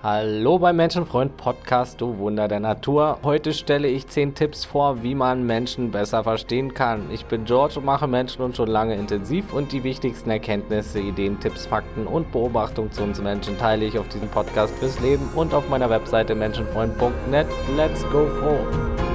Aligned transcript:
Hallo 0.00 0.60
beim 0.60 0.76
Menschenfreund 0.76 1.36
Podcast, 1.36 2.00
du 2.00 2.18
Wunder 2.18 2.46
der 2.46 2.60
Natur. 2.60 3.18
Heute 3.24 3.52
stelle 3.52 3.88
ich 3.88 4.06
10 4.06 4.36
Tipps 4.36 4.64
vor, 4.64 5.02
wie 5.02 5.16
man 5.16 5.44
Menschen 5.44 5.90
besser 5.90 6.22
verstehen 6.22 6.72
kann. 6.72 7.10
Ich 7.10 7.26
bin 7.26 7.46
George 7.46 7.80
und 7.80 7.84
mache 7.84 8.06
Menschen 8.06 8.42
und 8.42 8.56
schon 8.56 8.68
lange 8.68 8.94
intensiv 8.94 9.52
und 9.52 9.72
die 9.72 9.82
wichtigsten 9.82 10.30
Erkenntnisse, 10.30 11.00
Ideen, 11.00 11.40
Tipps, 11.40 11.66
Fakten 11.66 12.06
und 12.06 12.30
Beobachtungen 12.30 12.92
zu 12.92 13.02
uns 13.02 13.20
Menschen 13.20 13.58
teile 13.58 13.86
ich 13.86 13.98
auf 13.98 14.06
diesem 14.06 14.28
Podcast 14.28 14.72
fürs 14.76 15.00
Leben 15.00 15.28
und 15.34 15.52
auf 15.52 15.68
meiner 15.68 15.90
Webseite 15.90 16.36
menschenfreund.net. 16.36 17.48
Let's 17.76 18.08
go 18.12 18.24
froh! 18.38 19.07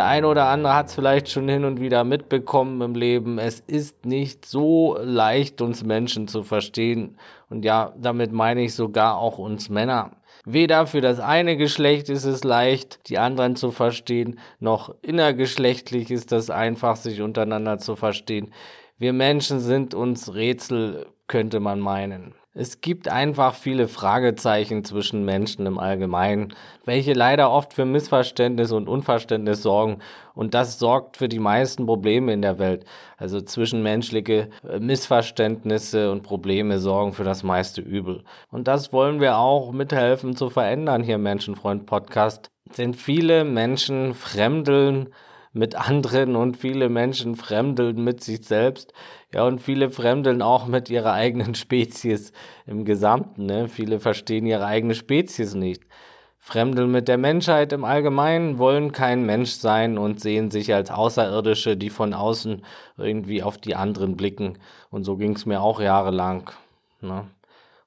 Der 0.00 0.06
eine 0.06 0.28
oder 0.28 0.46
andere 0.46 0.74
hat 0.74 0.86
es 0.86 0.94
vielleicht 0.94 1.28
schon 1.28 1.46
hin 1.46 1.66
und 1.66 1.78
wieder 1.78 2.04
mitbekommen 2.04 2.80
im 2.80 2.94
Leben. 2.94 3.38
Es 3.38 3.60
ist 3.60 4.06
nicht 4.06 4.46
so 4.46 4.96
leicht, 4.98 5.60
uns 5.60 5.84
Menschen 5.84 6.26
zu 6.26 6.42
verstehen. 6.42 7.18
Und 7.50 7.66
ja, 7.66 7.92
damit 7.98 8.32
meine 8.32 8.62
ich 8.62 8.74
sogar 8.74 9.18
auch 9.18 9.36
uns 9.36 9.68
Männer. 9.68 10.12
Weder 10.46 10.86
für 10.86 11.02
das 11.02 11.20
eine 11.20 11.58
Geschlecht 11.58 12.08
ist 12.08 12.24
es 12.24 12.44
leicht, 12.44 13.10
die 13.10 13.18
anderen 13.18 13.56
zu 13.56 13.72
verstehen, 13.72 14.40
noch 14.58 14.94
innergeschlechtlich 15.02 16.10
ist 16.10 16.32
das 16.32 16.48
einfach, 16.48 16.96
sich 16.96 17.20
untereinander 17.20 17.76
zu 17.76 17.94
verstehen. 17.94 18.54
Wir 18.96 19.12
Menschen 19.12 19.60
sind 19.60 19.92
uns 19.92 20.32
Rätsel, 20.32 21.08
könnte 21.26 21.60
man 21.60 21.78
meinen. 21.78 22.34
Es 22.52 22.80
gibt 22.80 23.06
einfach 23.06 23.54
viele 23.54 23.86
Fragezeichen 23.86 24.82
zwischen 24.82 25.24
Menschen 25.24 25.66
im 25.66 25.78
Allgemeinen, 25.78 26.52
welche 26.84 27.12
leider 27.12 27.48
oft 27.48 27.74
für 27.74 27.84
Missverständnis 27.84 28.72
und 28.72 28.88
Unverständnis 28.88 29.62
sorgen. 29.62 30.00
Und 30.34 30.52
das 30.52 30.80
sorgt 30.80 31.16
für 31.16 31.28
die 31.28 31.38
meisten 31.38 31.86
Probleme 31.86 32.32
in 32.32 32.42
der 32.42 32.58
Welt. 32.58 32.84
Also 33.18 33.40
zwischenmenschliche 33.40 34.50
äh, 34.68 34.80
Missverständnisse 34.80 36.10
und 36.10 36.24
Probleme 36.24 36.80
sorgen 36.80 37.12
für 37.12 37.22
das 37.22 37.44
meiste 37.44 37.82
Übel. 37.82 38.24
Und 38.50 38.66
das 38.66 38.92
wollen 38.92 39.20
wir 39.20 39.38
auch 39.38 39.70
mithelfen 39.70 40.34
zu 40.34 40.50
verändern 40.50 41.04
hier 41.04 41.14
im 41.14 41.22
Menschenfreund 41.22 41.86
Podcast. 41.86 42.50
Denn 42.76 42.94
viele 42.94 43.44
Menschen 43.44 44.12
fremdeln 44.12 45.10
mit 45.52 45.74
anderen 45.74 46.36
und 46.36 46.56
viele 46.56 46.88
Menschen 46.88 47.34
fremdeln 47.34 48.02
mit 48.04 48.22
sich 48.22 48.44
selbst. 48.46 48.92
Ja, 49.32 49.44
und 49.44 49.60
viele 49.60 49.90
fremdeln 49.90 50.42
auch 50.42 50.66
mit 50.66 50.90
ihrer 50.90 51.12
eigenen 51.12 51.54
Spezies 51.54 52.32
im 52.66 52.84
Gesamten. 52.84 53.46
Ne? 53.46 53.68
Viele 53.68 54.00
verstehen 54.00 54.46
ihre 54.46 54.66
eigene 54.66 54.94
Spezies 54.94 55.54
nicht. 55.54 55.82
Fremdeln 56.38 56.90
mit 56.90 57.06
der 57.06 57.18
Menschheit 57.18 57.72
im 57.72 57.84
Allgemeinen, 57.84 58.58
wollen 58.58 58.92
kein 58.92 59.26
Mensch 59.26 59.50
sein 59.50 59.98
und 59.98 60.20
sehen 60.20 60.50
sich 60.50 60.72
als 60.72 60.90
Außerirdische, 60.90 61.76
die 61.76 61.90
von 61.90 62.14
außen 62.14 62.62
irgendwie 62.96 63.42
auf 63.42 63.58
die 63.58 63.74
anderen 63.74 64.16
blicken. 64.16 64.58
Und 64.90 65.04
so 65.04 65.16
ging 65.16 65.36
es 65.36 65.44
mir 65.44 65.60
auch 65.60 65.80
jahrelang. 65.80 66.50
Ne? 67.02 67.26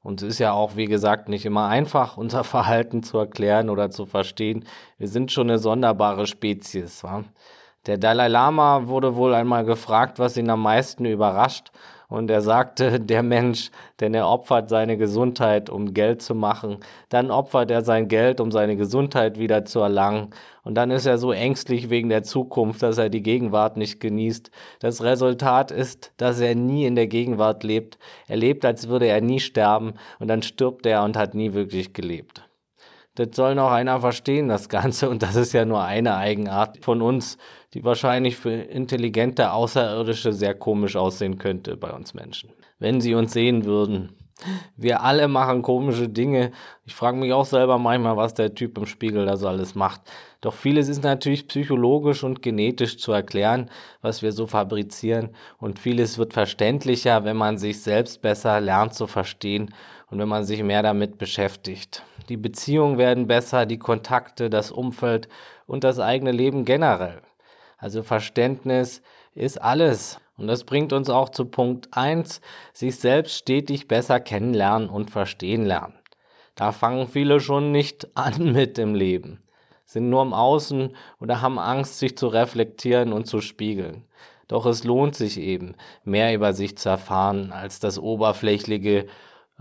Und 0.04 0.22
es 0.22 0.34
ist 0.34 0.40
ja 0.40 0.52
auch, 0.52 0.76
wie 0.76 0.86
gesagt, 0.86 1.30
nicht 1.30 1.46
immer 1.46 1.68
einfach, 1.68 2.18
unser 2.18 2.44
Verhalten 2.44 3.02
zu 3.02 3.18
erklären 3.18 3.70
oder 3.70 3.90
zu 3.90 4.06
verstehen. 4.06 4.66
Wir 4.98 5.08
sind 5.08 5.32
schon 5.32 5.50
eine 5.50 5.58
sonderbare 5.58 6.28
Spezies. 6.28 7.04
Wa? 7.04 7.24
Der 7.86 7.98
Dalai 7.98 8.28
Lama 8.28 8.88
wurde 8.88 9.16
wohl 9.16 9.34
einmal 9.34 9.66
gefragt, 9.66 10.20
was 10.20 10.38
ihn 10.38 10.50
am 10.50 10.62
meisten 10.62 11.06
überrascht. 11.06 11.72
Und 12.14 12.30
er 12.30 12.42
sagte, 12.42 13.00
der 13.00 13.24
Mensch, 13.24 13.72
denn 14.00 14.14
er 14.14 14.30
opfert 14.30 14.70
seine 14.70 14.98
Gesundheit, 14.98 15.72
um 15.72 15.96
Geld 15.96 16.22
zu 16.22 16.36
machen. 16.36 16.78
Dann 17.10 17.32
opfert 17.32 17.72
er 17.72 17.82
sein 17.82 18.08
Geld, 18.08 18.40
um 18.40 18.52
seine 18.52 18.76
Gesundheit 18.76 19.40
wieder 19.40 19.66
zu 19.66 19.80
erlangen. 19.80 20.30
Und 20.64 20.76
dann 20.76 20.92
ist 20.92 21.08
er 21.08 21.18
so 21.18 21.32
ängstlich 21.32 21.90
wegen 21.90 22.10
der 22.10 22.22
Zukunft, 22.22 22.84
dass 22.84 23.00
er 23.00 23.10
die 23.10 23.24
Gegenwart 23.24 23.78
nicht 23.78 24.00
genießt. 24.00 24.52
Das 24.80 25.02
Resultat 25.02 25.72
ist, 25.72 26.12
dass 26.18 26.40
er 26.40 26.54
nie 26.54 26.86
in 26.86 26.94
der 26.94 27.08
Gegenwart 27.08 27.64
lebt. 27.64 27.98
Er 28.28 28.38
lebt, 28.38 28.64
als 28.64 28.90
würde 28.90 29.08
er 29.08 29.20
nie 29.20 29.40
sterben. 29.40 29.96
Und 30.20 30.28
dann 30.28 30.44
stirbt 30.44 30.86
er 30.86 31.04
und 31.04 31.18
hat 31.18 31.34
nie 31.34 31.54
wirklich 31.54 31.94
gelebt. 31.94 32.48
Das 33.16 33.30
soll 33.34 33.54
noch 33.54 33.72
einer 33.72 34.00
verstehen, 34.00 34.48
das 34.48 34.70
Ganze. 34.70 35.10
Und 35.10 35.22
das 35.22 35.36
ist 35.36 35.54
ja 35.54 35.66
nur 35.66 35.84
eine 35.84 36.16
Eigenart 36.16 36.84
von 36.84 37.02
uns, 37.02 37.38
die 37.74 37.84
wahrscheinlich 37.84 38.38
für 38.38 38.52
intelligente 38.52 39.52
Außerirdische 39.52 40.34
sehr 40.34 40.56
komisch 40.56 40.96
aussehen 40.96 41.38
könnte 41.38 41.78
bei 41.78 41.92
uns 41.92 42.16
Menschen. 42.16 42.52
Wenn 42.80 43.02
sie 43.02 43.14
uns 43.14 43.34
sehen 43.34 43.66
würden. 43.66 44.18
Wir 44.76 45.04
alle 45.04 45.28
machen 45.28 45.62
komische 45.62 46.10
Dinge. 46.10 46.52
Ich 46.86 46.96
frage 46.96 47.18
mich 47.18 47.32
auch 47.32 47.46
selber 47.46 47.78
manchmal, 47.78 48.18
was 48.18 48.34
der 48.34 48.56
Typ 48.56 48.78
im 48.78 48.88
Spiegel 48.88 49.26
da 49.26 49.38
so 49.38 49.48
alles 49.48 49.76
macht. 49.76 50.02
Doch 50.42 50.54
vieles 50.54 50.90
ist 50.90 51.04
natürlich 51.04 51.48
psychologisch 51.48 52.24
und 52.24 52.42
genetisch 52.42 52.98
zu 52.98 53.12
erklären, 53.12 53.70
was 54.02 54.22
wir 54.24 54.32
so 54.32 54.48
fabrizieren. 54.48 55.30
Und 55.60 55.80
vieles 55.80 56.18
wird 56.18 56.34
verständlicher, 56.34 57.24
wenn 57.24 57.38
man 57.38 57.58
sich 57.58 57.82
selbst 57.82 58.22
besser 58.22 58.60
lernt 58.60 58.96
zu 58.96 59.08
verstehen 59.08 59.74
und 60.10 60.20
wenn 60.20 60.28
man 60.28 60.44
sich 60.44 60.62
mehr 60.64 60.84
damit 60.84 61.18
beschäftigt. 61.18 62.04
Die 62.30 62.38
Beziehungen 62.38 62.98
werden 62.98 63.28
besser, 63.28 63.66
die 63.66 63.80
Kontakte, 63.80 64.50
das 64.50 64.72
Umfeld 64.72 65.28
und 65.68 65.84
das 65.84 66.00
eigene 66.00 66.32
Leben 66.32 66.66
generell. 66.66 67.22
Also 67.78 68.02
Verständnis 68.04 69.02
ist 69.36 69.62
alles. 69.62 70.20
Und 70.38 70.48
das 70.48 70.64
bringt 70.64 70.94
uns 70.94 71.10
auch 71.10 71.30
zu 71.30 71.46
Punkt 71.46 71.90
1, 71.92 72.42
sich 72.74 72.96
selbst 72.98 73.38
stetig 73.38 73.88
besser 73.88 74.20
kennenlernen 74.20 74.90
und 74.90 75.12
verstehen 75.12 75.66
lernen. 75.66 75.94
Da 76.56 76.72
fangen 76.72 77.08
viele 77.08 77.40
schon 77.40 77.72
nicht 77.72 78.08
an 78.18 78.52
mit 78.54 78.78
dem 78.78 78.96
Leben, 78.96 79.42
sind 79.86 80.10
nur 80.10 80.22
im 80.22 80.34
Außen 80.34 80.96
oder 81.20 81.42
haben 81.42 81.60
Angst, 81.60 82.00
sich 82.00 82.18
zu 82.18 82.28
reflektieren 82.28 83.14
und 83.14 83.26
zu 83.26 83.42
spiegeln. 83.42 84.06
Doch 84.48 84.66
es 84.66 84.84
lohnt 84.84 85.16
sich 85.16 85.40
eben, 85.40 85.76
mehr 86.04 86.34
über 86.34 86.54
sich 86.54 86.78
zu 86.78 86.90
erfahren 86.90 87.52
als 87.52 87.80
das 87.80 87.98
oberflächliche 87.98 89.08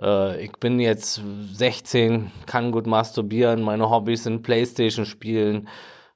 äh, 0.00 0.42
ich 0.44 0.52
bin 0.52 0.80
jetzt 0.80 1.22
16, 1.52 2.30
kann 2.46 2.72
gut 2.72 2.86
masturbieren, 2.86 3.62
meine 3.62 3.90
Hobbys 3.90 4.24
sind 4.24 4.42
Playstation 4.42 5.06
spielen 5.06 5.68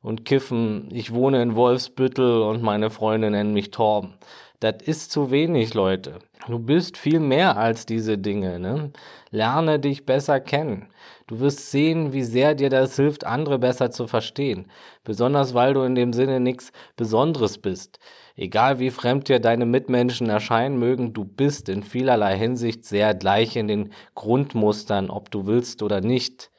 und 0.03 0.25
kiffen. 0.25 0.89
Ich 0.93 1.13
wohne 1.13 1.43
in 1.43 1.57
Wolfsbüttel 1.57 2.43
und 2.43 2.63
meine 2.63 2.91
Freunde 2.91 3.31
nennen 3.31 3.53
mich 3.53 3.71
Torben. 3.71 4.15
Das 4.61 4.77
ist 4.83 5.11
zu 5.11 5.31
wenig, 5.31 5.75
Leute. 5.75 6.21
Du 6.47 6.59
bist 6.59 6.97
viel 6.97 7.21
mehr 7.21 7.57
als 7.57 7.87
diese 7.87 8.17
Dinge. 8.17 8.59
Ne? 8.59 8.93
Lerne 9.31 9.79
dich 9.81 10.07
besser 10.07 10.41
kennen. 10.41 10.89
Du 11.29 11.41
wirst 11.41 11.73
sehen, 11.73 12.13
wie 12.13 12.23
sehr 12.23 12.55
dir 12.55 12.71
das 12.71 12.95
hilft, 12.95 13.25
andere 13.25 13.59
besser 13.59 13.91
zu 13.91 14.07
verstehen. 14.07 14.71
Besonders 15.03 15.55
weil 15.55 15.75
du 15.75 15.83
in 15.83 15.97
dem 15.97 16.13
Sinne 16.13 16.39
nichts 16.39 16.71
Besonderes 16.95 17.59
bist. 17.59 17.99
Egal 18.37 18.79
wie 18.79 18.91
fremd 18.91 19.29
dir 19.29 19.41
deine 19.41 19.67
Mitmenschen 19.67 20.29
erscheinen 20.29 20.79
mögen, 20.79 21.15
du 21.15 21.25
bist 21.25 21.69
in 21.69 21.83
vielerlei 21.83 22.39
Hinsicht 22.39 22.85
sehr 22.85 23.13
gleich 23.15 23.57
in 23.57 23.67
den 23.67 23.93
Grundmustern, 24.15 25.11
ob 25.11 25.33
du 25.33 25.47
willst 25.47 25.83
oder 25.83 26.01
nicht. 26.01 26.53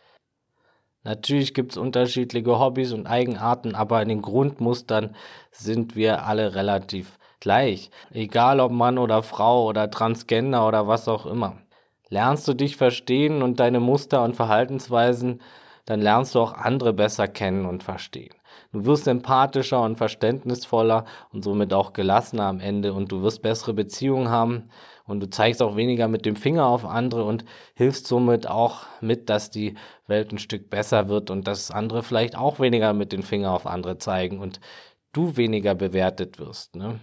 Natürlich 1.04 1.54
gibt 1.54 1.72
es 1.72 1.78
unterschiedliche 1.78 2.60
Hobbys 2.60 2.92
und 2.92 3.08
Eigenarten, 3.08 3.74
aber 3.74 4.02
in 4.02 4.10
den 4.10 4.22
Grundmustern 4.22 5.16
sind 5.52 5.96
wir 5.96 6.26
alle 6.26 6.56
relativ 6.56 7.18
gleich. 7.40 7.90
Egal 8.12 8.60
ob 8.60 8.74
Mann 8.74 8.98
oder 8.98 9.24
Frau 9.24 9.66
oder 9.66 9.90
Transgender 9.90 10.68
oder 10.68 10.90
was 10.90 11.08
auch 11.08 11.26
immer. 11.26 11.56
Lernst 12.09 12.47
du 12.47 12.53
dich 12.53 12.78
verstehen 12.78 13.41
und 13.41 13.59
deine 13.59 13.79
Muster 13.79 14.23
und 14.23 14.35
Verhaltensweisen, 14.35 15.41
dann 15.85 16.01
lernst 16.01 16.35
du 16.35 16.40
auch 16.40 16.53
andere 16.53 16.94
besser 16.94 17.28
kennen 17.28 17.66
und 17.66 17.84
verstehen. 17.84 18.35
Du 18.73 18.85
wirst 18.85 19.07
empathischer 19.07 19.81
und 19.81 19.97
verständnisvoller 19.97 21.06
und 21.31 21.44
somit 21.44 21.73
auch 21.73 21.94
gelassener 21.94 22.45
am 22.45 22.59
Ende 22.59 22.94
und 22.94 23.12
du 23.12 23.22
wirst 23.22 23.41
bessere 23.41 23.73
Beziehungen 23.73 24.29
haben 24.29 24.69
und 25.06 25.22
du 25.22 25.29
zeigst 25.29 25.62
auch 25.62 25.78
weniger 25.78 26.09
mit 26.09 26.25
dem 26.25 26.35
Finger 26.35 26.66
auf 26.66 26.85
andere 26.85 27.23
und 27.23 27.45
hilfst 27.75 28.07
somit 28.07 28.47
auch 28.47 28.85
mit, 29.00 29.29
dass 29.29 29.50
die 29.50 29.75
Welt 30.07 30.31
ein 30.31 30.38
Stück 30.38 30.69
besser 30.69 31.07
wird 31.07 31.29
und 31.29 31.48
dass 31.48 31.71
andere 31.71 32.03
vielleicht 32.03 32.38
auch 32.38 32.60
weniger 32.60 32.94
mit 32.94 33.13
dem 33.13 33.24
Finger 33.24 33.51
auf 33.51 33.65
andere 33.65 33.98
zeigen 33.98 34.39
und 34.39 34.60
du 35.13 35.38
weniger 35.38 35.75
bewertet 35.75 36.39
wirst. 36.39 36.75
Ne? 36.75 37.00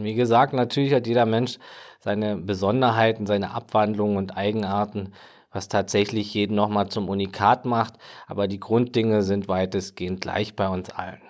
wie 0.00 0.14
gesagt, 0.14 0.52
natürlich 0.52 0.92
hat 0.92 1.06
jeder 1.06 1.26
Mensch 1.26 1.58
seine 2.06 2.36
Besonderheiten, 2.36 3.26
seine 3.26 3.50
Abwandlungen 3.50 4.16
und 4.16 4.36
Eigenarten 4.36 5.12
was 5.56 5.68
tatsächlich 5.68 6.32
jeden 6.34 6.54
nochmal 6.54 6.88
zum 6.88 7.08
Unikat 7.08 7.64
macht, 7.64 7.94
aber 8.26 8.46
die 8.46 8.60
Grunddinge 8.60 9.22
sind 9.22 9.48
weitestgehend 9.48 10.20
gleich 10.20 10.54
bei 10.54 10.68
uns 10.68 10.90
allen. 10.90 11.22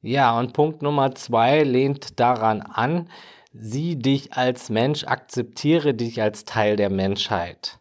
Ja, 0.00 0.38
und 0.38 0.52
Punkt 0.52 0.80
Nummer 0.80 1.14
zwei 1.16 1.64
lehnt 1.64 2.20
daran 2.20 2.62
an, 2.62 3.10
sieh 3.52 3.96
dich 3.96 4.32
als 4.34 4.70
Mensch, 4.70 5.04
akzeptiere 5.04 5.92
dich 5.92 6.22
als 6.22 6.44
Teil 6.44 6.76
der 6.76 6.88
Menschheit. 6.88 7.80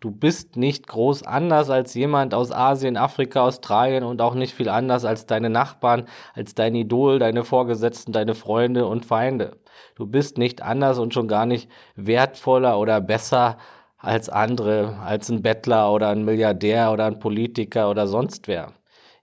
Du 0.00 0.10
bist 0.10 0.56
nicht 0.56 0.86
groß 0.86 1.22
anders 1.22 1.70
als 1.70 1.94
jemand 1.94 2.34
aus 2.34 2.52
Asien, 2.52 2.98
Afrika, 2.98 3.40
Australien 3.40 4.04
und 4.04 4.20
auch 4.20 4.34
nicht 4.34 4.54
viel 4.54 4.68
anders 4.68 5.06
als 5.06 5.24
deine 5.24 5.48
Nachbarn, 5.48 6.06
als 6.34 6.54
dein 6.54 6.74
Idol, 6.74 7.18
deine 7.18 7.42
Vorgesetzten, 7.42 8.12
deine 8.12 8.34
Freunde 8.34 8.86
und 8.86 9.06
Feinde. 9.06 9.56
Du 9.94 10.06
bist 10.06 10.38
nicht 10.38 10.62
anders 10.62 10.98
und 10.98 11.14
schon 11.14 11.28
gar 11.28 11.46
nicht 11.46 11.70
wertvoller 11.94 12.78
oder 12.78 13.00
besser 13.00 13.58
als 13.98 14.28
andere, 14.28 14.98
als 14.98 15.30
ein 15.30 15.42
Bettler 15.42 15.92
oder 15.92 16.08
ein 16.08 16.24
Milliardär 16.24 16.92
oder 16.92 17.06
ein 17.06 17.18
Politiker 17.18 17.90
oder 17.90 18.06
sonst 18.06 18.48
wer. 18.48 18.72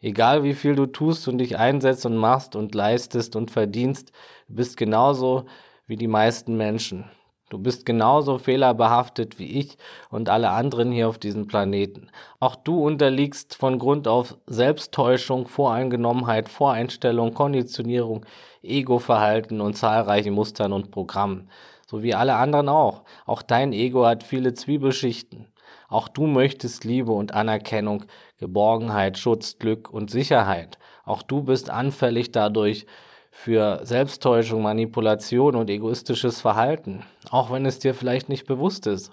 Egal 0.01 0.43
wie 0.43 0.53
viel 0.53 0.75
du 0.75 0.85
tust 0.85 1.27
und 1.27 1.37
dich 1.37 1.57
einsetzt 1.57 2.05
und 2.05 2.17
machst 2.17 2.55
und 2.55 2.75
leistest 2.75 3.35
und 3.35 3.51
verdienst, 3.51 4.11
du 4.47 4.55
bist 4.55 4.75
genauso 4.75 5.45
wie 5.87 5.95
die 5.95 6.07
meisten 6.07 6.57
Menschen. 6.57 7.05
Du 7.53 7.59
bist 7.59 7.85
genauso 7.85 8.39
fehlerbehaftet 8.39 9.37
wie 9.37 9.59
ich 9.59 9.77
und 10.09 10.27
alle 10.27 10.49
anderen 10.49 10.91
hier 10.91 11.07
auf 11.07 11.19
diesem 11.19 11.45
Planeten. 11.45 12.09
Auch 12.39 12.55
du 12.55 12.83
unterliegst 12.83 13.53
von 13.53 13.77
Grund 13.77 14.07
auf 14.07 14.35
Selbsttäuschung, 14.47 15.47
Voreingenommenheit, 15.47 16.49
Voreinstellung, 16.49 17.35
Konditionierung, 17.35 18.25
Ego-Verhalten 18.63 19.61
und 19.61 19.75
zahlreichen 19.75 20.33
Mustern 20.33 20.73
und 20.73 20.89
Programmen. 20.89 21.47
So 21.85 22.01
wie 22.01 22.15
alle 22.15 22.37
anderen 22.37 22.69
auch. 22.69 23.03
Auch 23.27 23.43
dein 23.43 23.71
Ego 23.71 24.03
hat 24.03 24.23
viele 24.23 24.55
Zwiebelschichten. 24.55 25.45
Auch 25.89 26.07
du 26.07 26.25
möchtest 26.25 26.85
Liebe 26.85 27.11
und 27.11 27.35
Anerkennung, 27.35 28.05
Geborgenheit, 28.39 29.19
Schutz, 29.19 29.59
Glück 29.59 29.91
und 29.91 30.09
Sicherheit. 30.09 30.79
Auch 31.05 31.21
du 31.21 31.43
bist 31.43 31.69
anfällig 31.69 32.31
dadurch 32.31 32.87
für 33.35 33.79
Selbsttäuschung, 33.83 34.61
Manipulation 34.61 35.55
und 35.55 35.69
egoistisches 35.69 36.39
Verhalten, 36.39 37.03
auch 37.31 37.51
wenn 37.51 37.65
es 37.65 37.79
dir 37.79 37.95
vielleicht 37.95 38.29
nicht 38.29 38.45
bewusst 38.45 38.85
ist. 38.85 39.11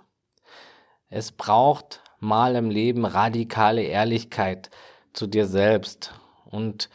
Es 1.08 1.32
braucht 1.32 2.02
mal 2.20 2.55
im 2.55 2.69
Leben 2.69 3.06
radikale 3.06 3.82
Ehrlichkeit 3.82 4.69
zu 5.14 5.26
dir 5.26 5.46
selbst 5.46 6.14
und 6.44 6.90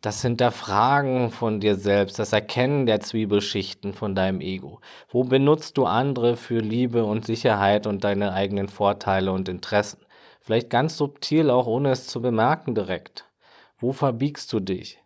das 0.00 0.22
Hinterfragen 0.22 1.30
von 1.30 1.58
dir 1.60 1.74
selbst, 1.74 2.18
das 2.20 2.32
Erkennen 2.32 2.86
der 2.86 3.00
Zwiebelschichten 3.00 3.92
von 3.92 4.14
deinem 4.14 4.40
Ego. 4.40 4.80
Wo 5.08 5.24
benutzt 5.24 5.76
du 5.76 5.84
andere 5.84 6.36
für 6.36 6.60
Liebe 6.60 7.04
und 7.04 7.26
Sicherheit 7.26 7.88
und 7.88 8.04
deine 8.04 8.32
eigenen 8.32 8.68
Vorteile 8.68 9.32
und 9.32 9.48
Interessen? 9.48 10.06
Vielleicht 10.40 10.70
ganz 10.70 10.96
subtil, 10.96 11.50
auch 11.50 11.66
ohne 11.66 11.90
es 11.90 12.06
zu 12.06 12.22
bemerken 12.22 12.74
direkt. 12.74 13.26
Wo 13.76 13.92
verbiegst 13.92 14.52
du 14.52 14.60
dich? 14.60 14.99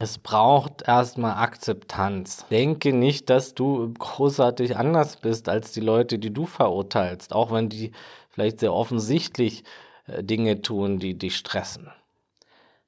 Es 0.00 0.16
braucht 0.18 0.82
erstmal 0.86 1.42
Akzeptanz. 1.42 2.46
Denke 2.50 2.92
nicht, 2.92 3.28
dass 3.30 3.54
du 3.54 3.92
großartig 3.94 4.76
anders 4.76 5.16
bist 5.16 5.48
als 5.48 5.72
die 5.72 5.80
Leute, 5.80 6.20
die 6.20 6.32
du 6.32 6.46
verurteilst, 6.46 7.32
auch 7.32 7.50
wenn 7.50 7.68
die 7.68 7.90
vielleicht 8.30 8.60
sehr 8.60 8.72
offensichtlich 8.72 9.64
äh, 10.06 10.22
Dinge 10.22 10.62
tun, 10.62 11.00
die 11.00 11.18
dich 11.18 11.36
stressen. 11.36 11.90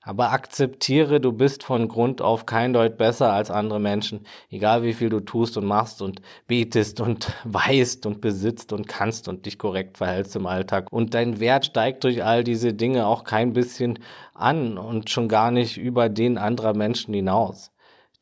Aber 0.02 0.32
akzeptiere, 0.32 1.20
du 1.20 1.32
bist 1.32 1.62
von 1.62 1.86
Grund 1.86 2.22
auf 2.22 2.46
kein 2.46 2.72
Deut 2.72 2.96
besser 2.96 3.34
als 3.34 3.50
andere 3.50 3.80
Menschen, 3.80 4.24
egal 4.48 4.82
wie 4.82 4.94
viel 4.94 5.10
du 5.10 5.20
tust 5.20 5.58
und 5.58 5.66
machst 5.66 6.00
und 6.00 6.22
betest 6.46 7.00
und 7.00 7.30
weißt 7.44 8.06
und 8.06 8.22
besitzt 8.22 8.72
und 8.72 8.88
kannst 8.88 9.28
und 9.28 9.44
dich 9.44 9.58
korrekt 9.58 9.98
verhältst 9.98 10.34
im 10.36 10.46
Alltag. 10.46 10.86
Und 10.90 11.12
dein 11.12 11.38
Wert 11.38 11.66
steigt 11.66 12.04
durch 12.04 12.24
all 12.24 12.44
diese 12.44 12.72
Dinge 12.72 13.06
auch 13.06 13.24
kein 13.24 13.52
bisschen 13.52 13.98
an 14.32 14.78
und 14.78 15.10
schon 15.10 15.28
gar 15.28 15.50
nicht 15.50 15.76
über 15.76 16.08
den 16.08 16.38
anderer 16.38 16.74
Menschen 16.74 17.12
hinaus. 17.12 17.70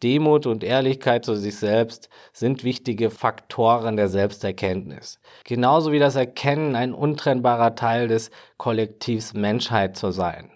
Demut 0.03 0.47
und 0.47 0.65
Ehrlichkeit 0.65 1.25
zu 1.25 1.35
sich 1.35 1.57
selbst 1.57 2.09
sind 2.33 2.65
wichtige 2.65 3.11
Faktoren 3.11 3.97
der 3.97 4.09
Selbsterkenntnis. 4.09 5.21
Genauso 5.45 5.93
wie 5.93 5.99
das 5.99 6.17
Erkennen 6.17 6.77
ein 6.77 6.93
untrennbarer 6.93 7.75
Teil 7.75 8.09
des 8.09 8.31
Kollektivs 8.57 9.35
Menschheit 9.35 9.97
zu 9.97 10.11
sein. 10.13 10.51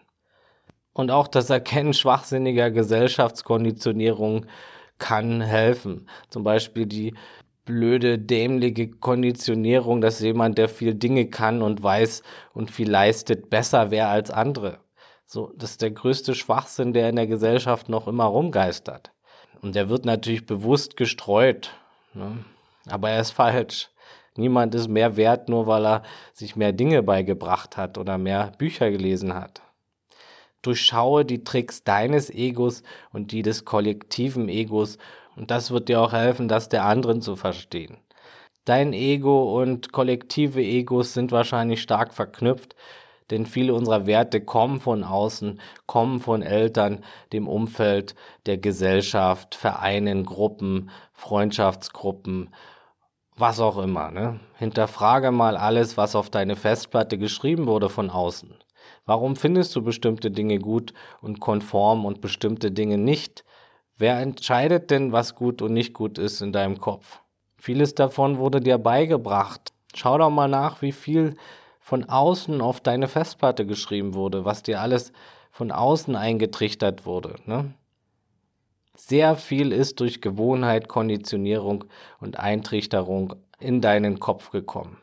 Und 0.94 1.10
auch 1.10 1.28
das 1.28 1.50
Erkennen 1.50 1.94
schwachsinniger 1.94 2.70
Gesellschaftskonditionierung 2.70 4.46
kann 4.98 5.40
helfen. 5.40 6.08
Zum 6.28 6.44
Beispiel 6.44 6.86
die 6.86 7.14
blöde, 7.64 8.18
dämliche 8.18 8.88
Konditionierung, 8.88 10.00
dass 10.00 10.20
jemand, 10.20 10.58
der 10.58 10.68
viel 10.68 10.94
Dinge 10.94 11.26
kann 11.26 11.62
und 11.62 11.82
weiß 11.82 12.22
und 12.52 12.70
viel 12.70 12.90
leistet, 12.90 13.50
besser 13.50 13.90
wäre 13.90 14.08
als 14.08 14.30
andere. 14.30 14.80
So, 15.26 15.52
das 15.56 15.72
ist 15.72 15.82
der 15.82 15.92
größte 15.92 16.34
Schwachsinn, 16.34 16.92
der 16.92 17.08
in 17.08 17.16
der 17.16 17.26
Gesellschaft 17.26 17.88
noch 17.88 18.06
immer 18.06 18.24
rumgeistert. 18.24 19.12
Und 19.62 19.74
der 19.74 19.88
wird 19.88 20.04
natürlich 20.04 20.44
bewusst 20.44 20.96
gestreut. 20.96 21.72
Ne? 22.14 22.44
Aber 22.88 23.10
er 23.10 23.20
ist 23.20 23.30
falsch. 23.30 23.88
Niemand 24.36 24.74
ist 24.74 24.88
mehr 24.88 25.16
wert, 25.16 25.48
nur 25.48 25.66
weil 25.66 25.86
er 25.86 26.02
sich 26.32 26.56
mehr 26.56 26.72
Dinge 26.72 27.02
beigebracht 27.02 27.76
hat 27.76 27.96
oder 27.98 28.18
mehr 28.18 28.52
Bücher 28.58 28.90
gelesen 28.90 29.34
hat. 29.34 29.62
Durchschaue 30.62 31.24
die 31.24 31.44
Tricks 31.44 31.84
deines 31.84 32.30
Egos 32.30 32.82
und 33.12 33.32
die 33.32 33.42
des 33.42 33.64
kollektiven 33.64 34.48
Egos 34.48 34.98
und 35.36 35.50
das 35.50 35.70
wird 35.70 35.88
dir 35.88 36.00
auch 36.00 36.12
helfen, 36.12 36.48
das 36.48 36.68
der 36.68 36.84
anderen 36.84 37.22
zu 37.22 37.36
verstehen. 37.36 37.98
Dein 38.64 38.92
Ego 38.92 39.60
und 39.60 39.92
kollektive 39.92 40.62
Egos 40.62 41.14
sind 41.14 41.32
wahrscheinlich 41.32 41.82
stark 41.82 42.14
verknüpft, 42.14 42.76
denn 43.30 43.46
viele 43.46 43.74
unserer 43.74 44.06
Werte 44.06 44.40
kommen 44.40 44.78
von 44.78 45.02
außen, 45.04 45.60
kommen 45.86 46.20
von 46.20 46.42
Eltern, 46.42 47.02
dem 47.32 47.48
Umfeld, 47.48 48.14
der 48.46 48.58
Gesellschaft, 48.58 49.54
Vereinen, 49.54 50.24
Gruppen, 50.24 50.90
Freundschaftsgruppen, 51.12 52.50
was 53.36 53.58
auch 53.58 53.78
immer. 53.78 54.10
Ne? 54.10 54.38
Hinterfrage 54.58 55.32
mal 55.32 55.56
alles, 55.56 55.96
was 55.96 56.14
auf 56.14 56.30
deine 56.30 56.54
Festplatte 56.54 57.18
geschrieben 57.18 57.66
wurde 57.66 57.88
von 57.88 58.10
außen. 58.10 58.61
Warum 59.04 59.34
findest 59.34 59.74
du 59.74 59.82
bestimmte 59.82 60.30
Dinge 60.30 60.58
gut 60.58 60.94
und 61.20 61.40
konform 61.40 62.04
und 62.04 62.20
bestimmte 62.20 62.70
Dinge 62.70 62.98
nicht? 62.98 63.44
Wer 63.96 64.20
entscheidet 64.20 64.90
denn, 64.90 65.12
was 65.12 65.34
gut 65.34 65.60
und 65.60 65.72
nicht 65.72 65.92
gut 65.92 66.18
ist 66.18 66.40
in 66.40 66.52
deinem 66.52 66.78
Kopf? 66.78 67.20
Vieles 67.56 67.94
davon 67.94 68.38
wurde 68.38 68.60
dir 68.60 68.78
beigebracht. 68.78 69.72
Schau 69.94 70.18
doch 70.18 70.30
mal 70.30 70.48
nach, 70.48 70.82
wie 70.82 70.92
viel 70.92 71.36
von 71.80 72.04
außen 72.04 72.60
auf 72.60 72.80
deine 72.80 73.08
Festplatte 73.08 73.66
geschrieben 73.66 74.14
wurde, 74.14 74.44
was 74.44 74.62
dir 74.62 74.80
alles 74.80 75.12
von 75.50 75.72
außen 75.72 76.14
eingetrichtert 76.16 77.04
wurde. 77.04 77.34
Ne? 77.44 77.74
Sehr 78.94 79.36
viel 79.36 79.72
ist 79.72 80.00
durch 80.00 80.20
Gewohnheit, 80.20 80.88
Konditionierung 80.88 81.84
und 82.20 82.38
Eintrichterung 82.38 83.34
in 83.58 83.80
deinen 83.80 84.20
Kopf 84.20 84.50
gekommen 84.50 85.02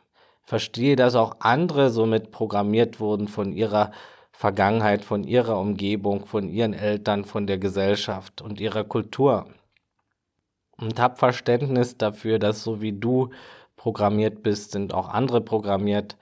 verstehe, 0.49 0.95
dass 0.95 1.13
auch 1.13 1.35
andere 1.41 1.91
somit 1.91 2.31
programmiert 2.31 2.99
wurden 2.99 3.27
von 3.27 3.53
ihrer 3.53 3.91
Vergangenheit, 4.31 5.05
von 5.05 5.23
ihrer 5.23 5.59
Umgebung, 5.59 6.25
von 6.25 6.49
ihren 6.49 6.73
Eltern, 6.73 7.23
von 7.23 7.45
der 7.45 7.59
Gesellschaft 7.59 8.41
und 8.41 8.59
ihrer 8.59 8.83
Kultur. 8.83 9.45
Und 10.75 10.99
hab 10.99 11.19
Verständnis 11.19 11.97
dafür, 11.97 12.39
dass 12.39 12.63
so 12.63 12.81
wie 12.81 12.93
du 12.93 13.29
programmiert 13.75 14.41
bist, 14.41 14.71
sind 14.71 14.91
auch 14.91 15.09
andere 15.09 15.39
programmiert. 15.39 16.17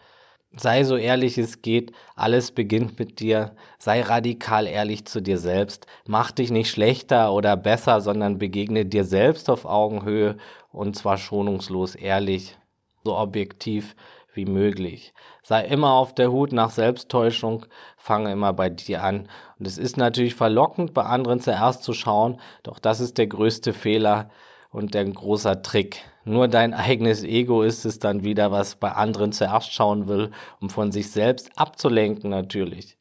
Sei 0.52 0.84
so 0.84 0.98
ehrlich 0.98 1.38
es 1.38 1.62
geht, 1.62 1.94
alles 2.16 2.52
beginnt 2.52 3.00
mit 3.00 3.22
dir. 3.22 3.56
Sei 3.78 4.02
radikal 4.02 4.68
ehrlich 4.68 5.06
zu 5.06 5.22
dir 5.22 5.38
selbst. 5.38 5.88
Mach 6.06 6.32
dich 6.32 6.52
nicht 6.52 6.70
schlechter 6.70 7.32
oder 7.32 7.56
besser, 7.56 8.02
sondern 8.02 8.40
begegne 8.40 8.86
dir 8.86 9.06
selbst 9.06 9.50
auf 9.50 9.64
Augenhöhe 9.64 10.36
und 10.74 10.98
zwar 10.98 11.18
schonungslos 11.18 11.96
ehrlich, 11.96 12.58
so 13.06 13.16
objektiv 13.16 13.96
wie 14.38 14.46
möglich. 14.46 15.14
Sei 15.44 15.66
immer 15.66 15.92
auf 15.92 16.16
der 16.16 16.32
Hut 16.32 16.54
nach 16.54 16.70
Selbsttäuschung, 16.70 17.66
fange 17.98 18.32
immer 18.32 18.54
bei 18.54 18.70
dir 18.70 19.04
an. 19.04 19.28
Und 19.60 19.68
es 19.68 19.78
ist 19.78 19.98
natürlich 19.98 20.36
verlockend, 20.36 20.94
bei 20.94 21.04
anderen 21.04 21.42
zuerst 21.42 21.84
zu 21.84 21.94
schauen, 21.94 22.40
doch 22.64 22.80
das 22.80 23.02
ist 23.02 23.18
der 23.18 23.28
größte 23.28 23.74
Fehler 23.74 24.30
und 24.72 24.94
der 24.94 25.04
großer 25.04 25.62
Trick. 25.62 26.02
Nur 26.24 26.48
dein 26.48 26.74
eigenes 26.74 27.24
Ego 27.24 27.64
ist 27.64 27.84
es 27.84 28.00
dann 28.00 28.24
wieder, 28.24 28.52
was 28.52 28.76
bei 28.76 28.92
anderen 28.92 29.32
zuerst 29.34 29.74
schauen 29.74 30.08
will, 30.08 30.32
um 30.62 30.70
von 30.70 30.92
sich 30.92 31.12
selbst 31.12 31.52
abzulenken 31.56 32.30
natürlich. 32.30 32.98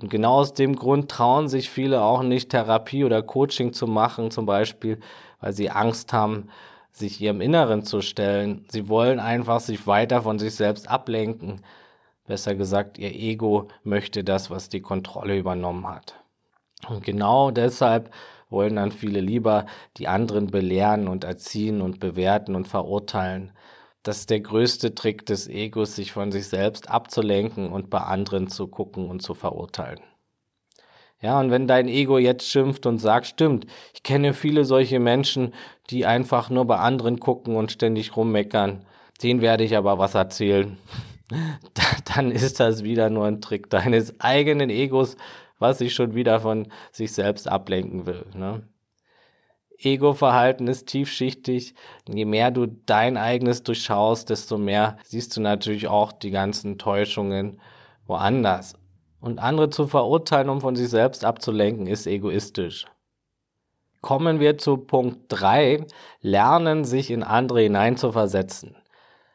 Und 0.00 0.10
genau 0.10 0.34
aus 0.34 0.54
dem 0.54 0.76
Grund 0.76 1.10
trauen 1.10 1.48
sich 1.48 1.70
viele 1.70 2.02
auch 2.02 2.22
nicht 2.22 2.50
Therapie 2.50 3.04
oder 3.04 3.22
Coaching 3.22 3.72
zu 3.72 3.86
machen, 3.86 4.30
zum 4.30 4.46
Beispiel, 4.46 5.00
weil 5.40 5.52
sie 5.52 5.70
Angst 5.70 6.12
haben, 6.12 6.48
sich 6.92 7.20
ihrem 7.20 7.40
Inneren 7.40 7.84
zu 7.84 8.00
stellen. 8.00 8.66
Sie 8.68 8.88
wollen 8.88 9.20
einfach 9.20 9.60
sich 9.60 9.86
weiter 9.86 10.22
von 10.22 10.38
sich 10.38 10.54
selbst 10.54 10.88
ablenken. 10.88 11.62
Besser 12.26 12.54
gesagt, 12.54 12.98
ihr 12.98 13.14
Ego 13.14 13.68
möchte 13.84 14.24
das, 14.24 14.50
was 14.50 14.68
die 14.68 14.80
Kontrolle 14.80 15.38
übernommen 15.38 15.88
hat. 15.88 16.14
Und 16.88 17.02
genau 17.02 17.50
deshalb 17.50 18.10
wollen 18.50 18.76
dann 18.76 18.92
viele 18.92 19.20
lieber 19.20 19.66
die 19.96 20.08
anderen 20.08 20.48
belehren 20.48 21.08
und 21.08 21.24
erziehen 21.24 21.80
und 21.80 22.00
bewerten 22.00 22.54
und 22.54 22.68
verurteilen. 22.68 23.52
Das 24.02 24.20
ist 24.20 24.30
der 24.30 24.40
größte 24.40 24.94
Trick 24.94 25.26
des 25.26 25.48
Egos, 25.48 25.96
sich 25.96 26.12
von 26.12 26.32
sich 26.32 26.48
selbst 26.48 26.88
abzulenken 26.88 27.70
und 27.70 27.90
bei 27.90 27.98
anderen 27.98 28.48
zu 28.48 28.68
gucken 28.68 29.10
und 29.10 29.20
zu 29.20 29.34
verurteilen. 29.34 30.00
Ja, 31.20 31.40
und 31.40 31.50
wenn 31.50 31.66
dein 31.66 31.88
Ego 31.88 32.18
jetzt 32.18 32.48
schimpft 32.48 32.86
und 32.86 32.98
sagt, 32.98 33.26
stimmt, 33.26 33.66
ich 33.92 34.02
kenne 34.02 34.34
viele 34.34 34.64
solche 34.64 35.00
Menschen, 35.00 35.52
die 35.90 36.06
einfach 36.06 36.48
nur 36.48 36.64
bei 36.64 36.76
anderen 36.76 37.18
gucken 37.18 37.56
und 37.56 37.72
ständig 37.72 38.16
rummeckern, 38.16 38.84
denen 39.22 39.40
werde 39.40 39.64
ich 39.64 39.76
aber 39.76 39.98
was 39.98 40.14
erzählen. 40.14 40.78
Dann 42.14 42.30
ist 42.30 42.60
das 42.60 42.84
wieder 42.84 43.10
nur 43.10 43.26
ein 43.26 43.40
Trick 43.40 43.68
deines 43.68 44.20
eigenen 44.20 44.70
Egos, 44.70 45.16
was 45.58 45.78
sich 45.78 45.92
schon 45.92 46.14
wieder 46.14 46.40
von 46.40 46.68
sich 46.92 47.12
selbst 47.12 47.48
ablenken 47.48 48.06
will. 48.06 48.24
Ne? 48.34 48.62
Ego-Verhalten 49.78 50.66
ist 50.68 50.86
tiefschichtig. 50.86 51.74
Je 52.08 52.24
mehr 52.24 52.50
du 52.50 52.66
dein 52.66 53.16
eigenes 53.16 53.62
durchschaust, 53.62 54.30
desto 54.30 54.56
mehr 54.56 54.98
siehst 55.04 55.36
du 55.36 55.40
natürlich 55.40 55.88
auch 55.88 56.12
die 56.12 56.30
ganzen 56.30 56.78
Täuschungen 56.78 57.60
woanders. 58.06 58.74
Und 59.20 59.38
andere 59.40 59.70
zu 59.70 59.86
verurteilen, 59.86 60.48
um 60.48 60.60
von 60.60 60.76
sich 60.76 60.88
selbst 60.88 61.24
abzulenken, 61.24 61.86
ist 61.86 62.06
egoistisch. 62.06 62.86
Kommen 64.00 64.38
wir 64.38 64.58
zu 64.58 64.76
Punkt 64.76 65.24
3. 65.28 65.84
Lernen, 66.20 66.84
sich 66.84 67.10
in 67.10 67.24
andere 67.24 67.62
hineinzuversetzen. 67.62 68.76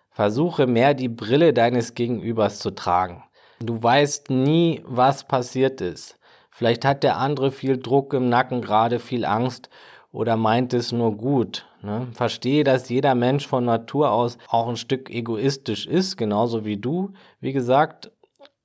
Versuche 0.10 0.68
mehr 0.68 0.94
die 0.94 1.10
Brille 1.10 1.54
deines 1.54 1.96
Gegenübers 1.96 2.60
zu 2.60 2.72
tragen. 2.72 3.24
Du 3.60 3.82
weißt 3.82 4.30
nie, 4.30 4.82
was 4.86 5.28
passiert 5.28 5.82
ist. 5.82 6.18
Vielleicht 6.50 6.86
hat 6.86 7.04
der 7.04 7.18
andere 7.18 7.52
viel 7.52 7.78
Druck 7.78 8.14
im 8.14 8.30
Nacken, 8.30 8.62
gerade 8.62 9.00
viel 9.00 9.26
Angst 9.26 9.70
oder 10.12 10.38
meint 10.38 10.74
es 10.74 10.92
nur 10.92 11.18
gut. 11.18 11.66
Ne? 11.82 12.08
Verstehe, 12.14 12.64
dass 12.64 12.90
jeder 12.90 13.16
Mensch 13.16 13.48
von 13.48 13.66
Natur 13.66 14.12
aus 14.12 14.38
auch 14.48 14.68
ein 14.70 14.78
Stück 14.78 15.10
egoistisch 15.10 15.88
ist, 15.88 16.16
genauso 16.16 16.64
wie 16.64 16.78
du. 16.78 17.14
Wie 17.42 17.52
gesagt, 17.52 18.12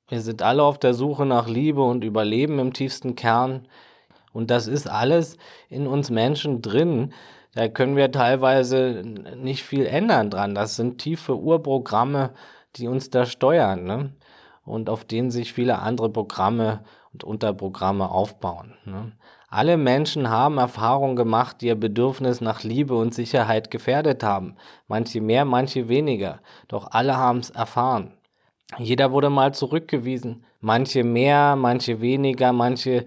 wir 0.08 0.20
sind 0.20 0.42
alle 0.42 0.62
auf 0.62 0.78
der 0.78 0.94
Suche 0.94 1.26
nach 1.26 1.48
Liebe 1.48 1.82
und 1.82 2.02
Überleben 2.02 2.58
im 2.58 2.72
tiefsten 2.72 3.14
Kern. 3.14 3.68
Und 4.32 4.50
das 4.50 4.66
ist 4.66 4.88
alles 4.88 5.36
in 5.68 5.86
uns 5.86 6.10
Menschen 6.10 6.62
drin. 6.62 7.12
Da 7.54 7.68
können 7.68 7.96
wir 7.96 8.10
teilweise 8.10 9.02
nicht 9.36 9.64
viel 9.64 9.86
ändern 9.86 10.30
dran. 10.30 10.54
Das 10.54 10.76
sind 10.76 10.98
tiefe 10.98 11.36
Urprogramme, 11.36 12.30
die 12.76 12.88
uns 12.88 13.10
da 13.10 13.26
steuern. 13.26 13.84
Ne? 13.84 14.12
Und 14.64 14.90
auf 14.90 15.04
denen 15.04 15.30
sich 15.30 15.52
viele 15.52 15.78
andere 15.78 16.10
Programme 16.10 16.84
und 17.12 17.24
Unterprogramme 17.24 18.10
aufbauen. 18.10 18.74
Ne? 18.84 19.12
Alle 19.50 19.78
Menschen 19.78 20.28
haben 20.28 20.58
Erfahrungen 20.58 21.16
gemacht, 21.16 21.62
die 21.62 21.68
ihr 21.68 21.74
Bedürfnis 21.74 22.42
nach 22.42 22.62
Liebe 22.62 22.94
und 22.94 23.14
Sicherheit 23.14 23.70
gefährdet 23.70 24.22
haben. 24.22 24.56
Manche 24.88 25.22
mehr, 25.22 25.46
manche 25.46 25.88
weniger. 25.88 26.40
Doch 26.68 26.90
alle 26.90 27.16
haben 27.16 27.38
es 27.38 27.50
erfahren. 27.50 28.17
Jeder 28.76 29.12
wurde 29.12 29.30
mal 29.30 29.54
zurückgewiesen. 29.54 30.44
Manche 30.60 31.02
mehr, 31.04 31.56
manche 31.56 32.00
weniger, 32.00 32.52
manche 32.52 33.06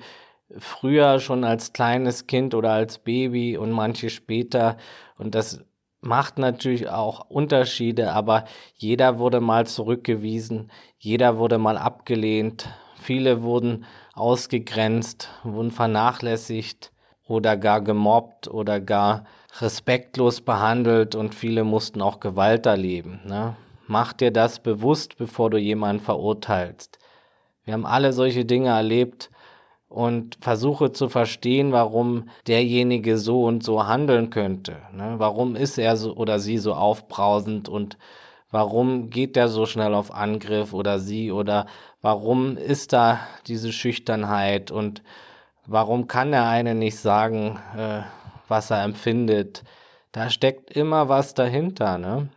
früher 0.57 1.19
schon 1.19 1.43
als 1.43 1.71
kleines 1.73 2.27
Kind 2.27 2.55
oder 2.55 2.71
als 2.71 2.97
Baby 2.97 3.57
und 3.57 3.71
manche 3.71 4.09
später. 4.09 4.77
Und 5.17 5.35
das 5.35 5.63
macht 6.01 6.39
natürlich 6.39 6.89
auch 6.89 7.29
Unterschiede, 7.29 8.11
aber 8.13 8.45
jeder 8.75 9.19
wurde 9.19 9.39
mal 9.39 9.67
zurückgewiesen, 9.67 10.71
jeder 10.97 11.37
wurde 11.37 11.59
mal 11.59 11.77
abgelehnt, 11.77 12.67
viele 12.99 13.43
wurden 13.43 13.85
ausgegrenzt, 14.13 15.29
wurden 15.43 15.71
vernachlässigt 15.71 16.91
oder 17.27 17.55
gar 17.55 17.81
gemobbt 17.81 18.47
oder 18.47 18.79
gar 18.79 19.25
respektlos 19.59 20.41
behandelt 20.41 21.15
und 21.15 21.35
viele 21.35 21.63
mussten 21.63 22.01
auch 22.01 22.19
Gewalt 22.19 22.65
erleben. 22.65 23.21
Ne? 23.25 23.55
Mach 23.91 24.13
dir 24.13 24.31
das 24.31 24.59
bewusst, 24.59 25.17
bevor 25.17 25.49
du 25.49 25.57
jemanden 25.57 26.01
verurteilst. 26.01 26.97
Wir 27.65 27.73
haben 27.73 27.85
alle 27.85 28.13
solche 28.13 28.45
Dinge 28.45 28.69
erlebt 28.69 29.29
und 29.89 30.37
versuche 30.39 30.93
zu 30.93 31.09
verstehen, 31.09 31.73
warum 31.73 32.29
derjenige 32.47 33.17
so 33.17 33.43
und 33.43 33.63
so 33.63 33.85
handeln 33.85 34.29
könnte. 34.29 34.77
Ne? 34.93 35.15
Warum 35.17 35.57
ist 35.57 35.77
er 35.77 35.97
so 35.97 36.15
oder 36.15 36.39
sie 36.39 36.57
so 36.57 36.73
aufbrausend 36.73 37.67
und 37.67 37.97
warum 38.49 39.09
geht 39.09 39.35
der 39.35 39.49
so 39.49 39.65
schnell 39.65 39.93
auf 39.93 40.13
Angriff 40.13 40.73
oder 40.73 40.97
sie 40.99 41.31
oder 41.31 41.65
Warum 42.01 42.57
ist 42.57 42.93
da 42.93 43.19
diese 43.45 43.71
Schüchternheit 43.71 44.71
und 44.71 45.03
warum 45.67 46.07
kann 46.07 46.31
der 46.31 46.47
eine 46.47 46.73
nicht 46.73 46.97
sagen, 46.97 47.59
äh, 47.77 48.01
was 48.47 48.71
er 48.71 48.83
empfindet? 48.83 49.63
Da 50.11 50.31
steckt 50.31 50.71
immer 50.75 51.09
was 51.09 51.35
dahinter, 51.35 51.99
ne? 51.99 52.29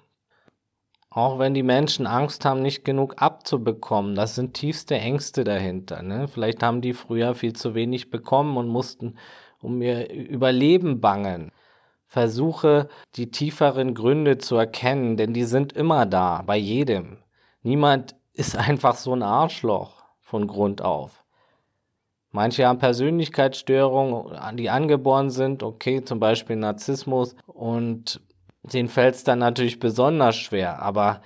Auch 1.15 1.39
wenn 1.39 1.55
die 1.55 1.63
Menschen 1.63 2.09
Angst 2.09 2.45
haben, 2.45 2.61
nicht 2.61 2.85
genug 2.85 3.23
abzubekommen, 3.23 4.17
das 4.17 4.35
sind 4.35 4.55
tiefste 4.55 4.97
Ängste 4.97 5.45
dahinter. 5.45 6.03
Ne? 6.03 6.27
Vielleicht 6.27 6.61
haben 6.65 6.81
die 6.81 6.93
früher 6.93 7.37
viel 7.37 7.53
zu 7.53 7.77
wenig 7.77 8.11
bekommen 8.11 8.57
und 8.57 8.67
mussten 8.67 9.15
um 9.61 9.81
ihr 9.81 10.11
Überleben 10.11 11.01
bangen. 11.01 11.53
Versuche 12.09 12.89
die 13.15 13.31
tieferen 13.31 13.95
Gründe 13.95 14.39
zu 14.39 14.57
erkennen, 14.57 15.17
denn 15.17 15.33
die 15.33 15.45
sind 15.45 15.73
immer 15.73 16.05
da, 16.05 16.43
bei 16.45 16.57
jedem. 16.57 17.19
Niemand 17.63 18.17
ist 18.33 18.57
einfach 18.69 18.97
so 18.97 19.15
ein 19.15 19.23
Arschloch 19.23 20.03
von 20.21 20.49
Grund 20.49 20.83
auf. 20.83 21.23
Manche 22.33 22.67
haben 22.67 22.81
Persönlichkeitsstörungen, 22.81 24.57
die 24.57 24.69
angeboren 24.69 25.31
sind, 25.31 25.63
okay, 25.63 26.03
zum 26.03 26.19
Beispiel 26.19 26.57
Narzissmus, 26.57 27.37
und 27.47 28.21
denen 28.73 28.89
fällt 28.89 29.15
es 29.15 29.25
dann 29.25 29.39
natürlich 29.39 29.79
besonders 29.79 30.37
schwer, 30.37 30.81
aber 30.83 31.21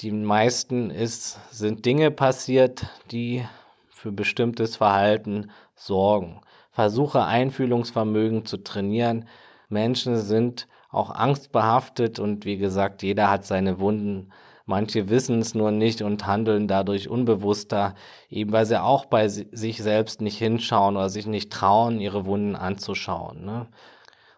die 0.00 0.12
meisten 0.12 0.90
ist, 0.90 1.38
sind 1.50 1.84
Dinge 1.84 2.10
passiert, 2.10 2.86
die 3.10 3.44
für 3.90 4.12
bestimmtes 4.12 4.76
Verhalten 4.76 5.50
sorgen. 5.74 6.40
Versuche 6.70 7.24
Einfühlungsvermögen 7.24 8.46
zu 8.46 8.58
trainieren. 8.58 9.28
Menschen 9.68 10.16
sind 10.16 10.68
auch 10.90 11.10
angstbehaftet 11.10 12.18
und 12.18 12.44
wie 12.44 12.56
gesagt, 12.56 13.02
jeder 13.02 13.30
hat 13.30 13.44
seine 13.44 13.78
Wunden 13.78 14.32
Manche 14.70 15.08
wissen 15.08 15.40
es 15.40 15.56
nur 15.56 15.72
nicht 15.72 16.00
und 16.00 16.28
handeln 16.28 16.68
dadurch 16.68 17.08
unbewusster, 17.08 17.96
eben 18.28 18.52
weil 18.52 18.66
sie 18.66 18.80
auch 18.80 19.04
bei 19.06 19.26
sich 19.26 19.82
selbst 19.82 20.20
nicht 20.20 20.38
hinschauen 20.38 20.96
oder 20.96 21.08
sich 21.08 21.26
nicht 21.26 21.50
trauen, 21.50 22.00
ihre 22.00 22.24
Wunden 22.24 22.54
anzuschauen. 22.54 23.44
Ne? 23.44 23.66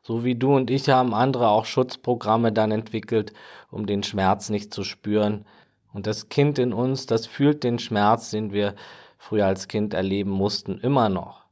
So 0.02 0.25
wie 0.25 0.35
du 0.35 0.56
und 0.56 0.71
ich 0.71 0.88
haben 0.88 1.14
andere 1.14 1.49
auch 1.49 1.64
Schutzprogramme 1.64 2.52
dann 2.52 2.73
entwickelt, 2.73 3.32
um 3.71 3.87
den 3.87 4.02
Schmerz 4.02 4.50
nicht 4.50 4.75
zu 4.75 4.82
spüren. 4.82 5.47
Und 5.92 6.06
das 6.06 6.28
Kind 6.28 6.59
in 6.59 6.73
uns, 6.73 7.06
das 7.06 7.26
fühlt 7.26 7.62
den 7.62 7.78
Schmerz, 7.78 8.30
den 8.30 8.52
wir 8.52 8.75
früher 9.16 9.47
als 9.47 9.68
Kind 9.68 9.94
erleben 9.94 10.30
mussten, 10.30 10.78
immer 10.78 11.09
noch. 11.09 11.44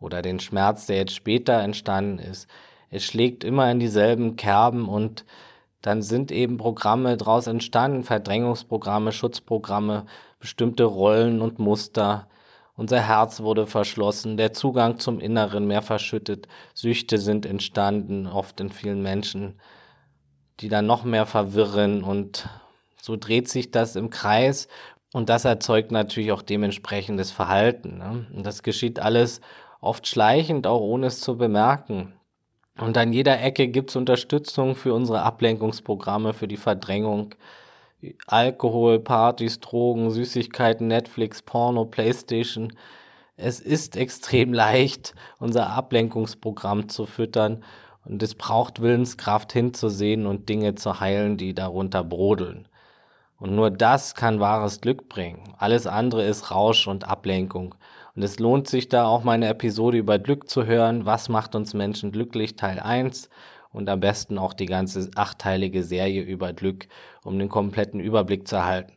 Oder 0.00 0.20
den 0.22 0.40
Schmerz, 0.40 0.86
der 0.86 0.96
jetzt 0.96 1.14
später 1.14 1.60
entstanden 1.60 2.18
ist. 2.18 2.48
Es 2.90 3.04
schlägt 3.04 3.44
immer 3.44 3.70
in 3.70 3.78
dieselben 3.78 4.34
Kerben 4.34 4.88
und 4.88 5.24
dann 5.82 6.02
sind 6.02 6.32
eben 6.32 6.56
Programme 6.56 7.16
daraus 7.16 7.46
entstanden, 7.46 8.02
Verdrängungsprogramme, 8.02 9.12
Schutzprogramme, 9.12 10.06
bestimmte 10.40 10.84
Rollen 10.84 11.40
und 11.40 11.58
Muster. 11.60 12.26
Unser 12.80 13.06
Herz 13.06 13.42
wurde 13.42 13.66
verschlossen, 13.66 14.38
der 14.38 14.54
Zugang 14.54 14.98
zum 14.98 15.20
Inneren 15.20 15.66
mehr 15.66 15.82
verschüttet, 15.82 16.48
Süchte 16.72 17.18
sind 17.18 17.44
entstanden, 17.44 18.26
oft 18.26 18.58
in 18.58 18.70
vielen 18.70 19.02
Menschen, 19.02 19.60
die 20.60 20.70
dann 20.70 20.86
noch 20.86 21.04
mehr 21.04 21.26
verwirren 21.26 22.02
und 22.02 22.48
so 23.02 23.18
dreht 23.18 23.50
sich 23.50 23.70
das 23.70 23.96
im 23.96 24.08
Kreis 24.08 24.66
und 25.12 25.28
das 25.28 25.44
erzeugt 25.44 25.92
natürlich 25.92 26.32
auch 26.32 26.40
dementsprechendes 26.40 27.32
Verhalten. 27.32 27.98
Ne? 27.98 28.26
Und 28.34 28.46
das 28.46 28.62
geschieht 28.62 28.98
alles 28.98 29.42
oft 29.82 30.06
schleichend, 30.06 30.66
auch 30.66 30.80
ohne 30.80 31.08
es 31.08 31.20
zu 31.20 31.36
bemerken. 31.36 32.14
Und 32.78 32.96
an 32.96 33.12
jeder 33.12 33.42
Ecke 33.42 33.68
gibt 33.68 33.90
es 33.90 33.96
Unterstützung 33.96 34.74
für 34.74 34.94
unsere 34.94 35.20
Ablenkungsprogramme, 35.20 36.32
für 36.32 36.48
die 36.48 36.56
Verdrängung. 36.56 37.34
Alkohol, 38.26 39.00
Partys, 39.00 39.60
Drogen, 39.60 40.10
Süßigkeiten, 40.10 40.86
Netflix, 40.86 41.42
Porno, 41.42 41.84
Playstation. 41.84 42.72
Es 43.36 43.60
ist 43.60 43.96
extrem 43.96 44.52
leicht, 44.54 45.14
unser 45.38 45.70
Ablenkungsprogramm 45.70 46.88
zu 46.88 47.06
füttern. 47.06 47.64
Und 48.04 48.22
es 48.22 48.34
braucht 48.34 48.80
Willenskraft 48.80 49.52
hinzusehen 49.52 50.26
und 50.26 50.48
Dinge 50.48 50.74
zu 50.74 51.00
heilen, 51.00 51.36
die 51.36 51.54
darunter 51.54 52.02
brodeln. 52.02 52.66
Und 53.38 53.54
nur 53.54 53.70
das 53.70 54.14
kann 54.14 54.40
wahres 54.40 54.80
Glück 54.80 55.08
bringen. 55.08 55.54
Alles 55.58 55.86
andere 55.86 56.24
ist 56.24 56.50
Rausch 56.50 56.86
und 56.88 57.06
Ablenkung. 57.08 57.74
Und 58.14 58.22
es 58.22 58.38
lohnt 58.38 58.68
sich 58.68 58.88
da 58.88 59.06
auch 59.06 59.24
meine 59.24 59.48
Episode 59.48 59.98
über 59.98 60.18
Glück 60.18 60.48
zu 60.48 60.66
hören. 60.66 61.06
Was 61.06 61.28
macht 61.28 61.54
uns 61.54 61.72
Menschen 61.74 62.12
glücklich? 62.12 62.56
Teil 62.56 62.80
1 62.80 63.28
und 63.72 63.88
am 63.88 64.00
besten 64.00 64.38
auch 64.38 64.52
die 64.52 64.66
ganze 64.66 65.10
achteilige 65.14 65.82
Serie 65.82 66.22
über 66.22 66.52
Glück, 66.52 66.88
um 67.24 67.38
den 67.38 67.48
kompletten 67.48 68.00
Überblick 68.00 68.48
zu 68.48 68.56
erhalten. 68.56 68.92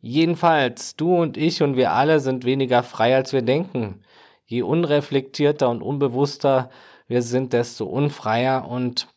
Jedenfalls, 0.00 0.96
du 0.96 1.14
und 1.16 1.36
ich 1.36 1.62
und 1.62 1.76
wir 1.76 1.92
alle 1.92 2.20
sind 2.20 2.44
weniger 2.44 2.82
frei, 2.82 3.16
als 3.16 3.32
wir 3.32 3.42
denken. 3.42 4.02
Je 4.46 4.62
unreflektierter 4.62 5.68
und 5.68 5.82
unbewusster 5.82 6.70
wir 7.08 7.22
sind, 7.22 7.52
desto 7.52 7.86
unfreier 7.86 8.68
und 8.68 9.08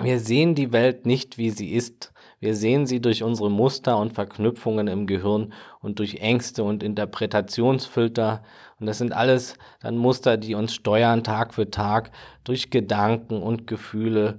wir 0.00 0.18
sehen 0.20 0.54
die 0.54 0.72
Welt 0.72 1.06
nicht, 1.06 1.38
wie 1.38 1.50
sie 1.50 1.72
ist. 1.72 2.12
Wir 2.40 2.54
sehen 2.54 2.86
sie 2.86 3.00
durch 3.00 3.22
unsere 3.22 3.50
Muster 3.50 3.98
und 3.98 4.14
Verknüpfungen 4.14 4.88
im 4.88 5.06
Gehirn 5.06 5.52
und 5.80 5.98
durch 5.98 6.16
Ängste 6.16 6.64
und 6.64 6.82
Interpretationsfilter. 6.82 8.42
Und 8.78 8.86
das 8.86 8.98
sind 8.98 9.12
alles 9.12 9.56
dann 9.80 9.98
Muster, 9.98 10.38
die 10.38 10.54
uns 10.54 10.74
steuern 10.74 11.22
Tag 11.22 11.52
für 11.52 11.70
Tag 11.70 12.10
durch 12.42 12.70
Gedanken 12.70 13.42
und 13.42 13.66
Gefühle. 13.66 14.38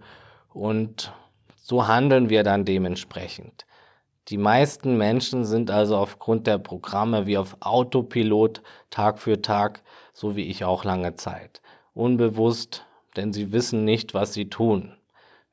Und 0.52 1.14
so 1.56 1.88
handeln 1.88 2.30
wir 2.30 2.44
dann 2.44 2.66
dementsprechend. 2.66 3.68
Die 4.30 4.38
meisten 4.38 4.98
Menschen 4.98 5.46
sind 5.46 5.70
also 5.70 5.96
aufgrund 5.96 6.48
der 6.48 6.58
Programme 6.58 7.28
wie 7.28 7.38
auf 7.38 7.58
Autopilot 7.60 8.64
Tag 8.90 9.20
für 9.20 9.42
Tag, 9.42 9.84
so 10.14 10.36
wie 10.36 10.48
ich 10.48 10.66
auch 10.66 10.84
lange 10.84 11.16
Zeit. 11.16 11.62
Unbewusst 11.94 12.86
denn 13.16 13.34
sie 13.34 13.52
wissen 13.52 13.84
nicht, 13.84 14.14
was 14.14 14.34
sie 14.34 14.50
tun. 14.50 14.94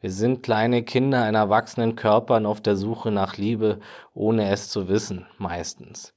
Wir 0.00 0.12
sind 0.12 0.44
kleine 0.44 0.84
Kinder 0.84 1.28
in 1.28 1.34
erwachsenen 1.34 1.96
Körpern 1.96 2.46
auf 2.46 2.60
der 2.60 2.76
Suche 2.76 3.10
nach 3.10 3.36
Liebe, 3.36 3.80
ohne 4.14 4.48
es 4.50 4.68
zu 4.68 4.88
wissen, 4.88 5.26
meistens. 5.38 6.14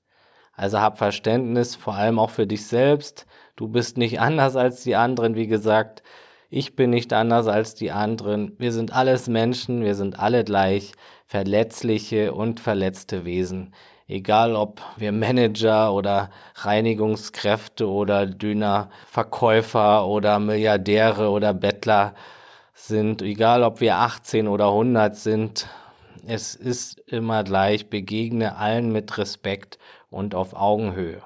Also 0.53 0.79
hab 0.79 0.99
Verständnis, 0.99 1.75
vor 1.75 1.95
allem 1.95 2.19
auch 2.19 2.29
für 2.29 2.45
dich 2.45 2.67
selbst. 2.67 3.25
Du 3.55 3.67
bist 3.67 3.97
nicht 3.97 4.19
anders 4.19 4.55
als 4.55 4.83
die 4.83 4.95
anderen, 4.95 5.33
wie 5.33 5.47
gesagt. 5.47 6.03
Ich 6.51 6.75
bin 6.75 6.91
nicht 6.91 7.11
anders 7.11 7.47
als 7.47 7.73
die 7.73 7.91
anderen. 7.91 8.53
Wir 8.59 8.71
sind 8.71 8.93
alles 8.93 9.27
Menschen, 9.27 9.83
wir 9.83 9.95
sind 9.95 10.19
alle 10.19 10.43
gleich, 10.43 10.91
verletzliche 11.25 12.33
und 12.33 12.59
verletzte 12.59 13.25
Wesen. 13.25 13.73
Egal 14.07 14.55
ob 14.55 14.81
wir 14.97 15.11
Manager 15.11 15.91
oder 15.93 16.29
Reinigungskräfte 16.55 17.87
oder 17.87 18.27
Dönerverkäufer 18.27 20.05
oder 20.05 20.37
Milliardäre 20.37 21.29
oder 21.31 21.55
Bettler 21.55 22.13
sind, 22.87 23.21
egal 23.21 23.63
ob 23.63 23.81
wir 23.81 23.97
18 23.97 24.47
oder 24.47 24.67
100 24.67 25.15
sind, 25.15 25.67
es 26.25 26.55
ist 26.55 26.99
immer 27.07 27.43
gleich, 27.43 27.89
begegne 27.89 28.55
allen 28.57 28.91
mit 28.91 29.17
Respekt 29.17 29.79
und 30.09 30.35
auf 30.35 30.53
Augenhöhe. 30.53 31.21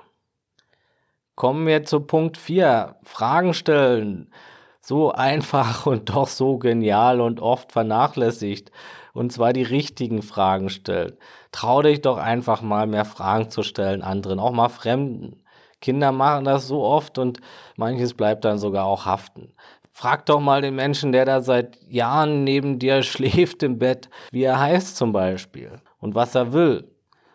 Kommen 1.35 1.67
wir 1.67 1.83
zu 1.83 1.99
Punkt 1.99 2.37
4. 2.37 2.95
Fragen 3.03 3.53
stellen. 3.53 4.31
So 4.79 5.11
einfach 5.11 5.85
und 5.85 6.09
doch 6.09 6.27
so 6.27 6.57
genial 6.57 7.19
und 7.19 7.41
oft 7.41 7.73
vernachlässigt. 7.73 8.71
Und 9.13 9.33
zwar 9.33 9.51
die 9.51 9.63
richtigen 9.63 10.21
Fragen 10.21 10.69
stellen. 10.69 11.17
Trau 11.51 11.81
dich 11.81 12.01
doch 12.01 12.17
einfach 12.17 12.61
mal 12.61 12.87
mehr 12.87 13.05
Fragen 13.05 13.49
zu 13.49 13.63
stellen 13.63 14.01
anderen, 14.01 14.39
auch 14.39 14.51
mal 14.51 14.69
Fremden. 14.69 15.41
Kinder 15.81 16.11
machen 16.11 16.45
das 16.45 16.67
so 16.67 16.83
oft 16.83 17.17
und 17.17 17.41
manches 17.75 18.13
bleibt 18.13 18.45
dann 18.45 18.57
sogar 18.57 18.85
auch 18.85 19.05
haften. 19.05 19.53
Frag 19.97 20.25
doch 20.25 20.41
mal 20.41 20.61
den 20.61 20.75
Menschen, 20.75 21.13
der 21.13 21.23
da 21.23 21.39
seit 21.39 21.81
Jahren 21.87 22.43
neben 22.43 22.79
dir 22.79 23.01
schläft 23.03 23.63
im 23.63 23.79
Bett, 23.79 24.09
wie 24.29 24.43
er 24.43 24.59
heißt 24.59 24.97
zum 24.97 25.13
Beispiel 25.13 25.71
und 25.99 26.15
was 26.15 26.35
er 26.35 26.51
will. 26.51 26.91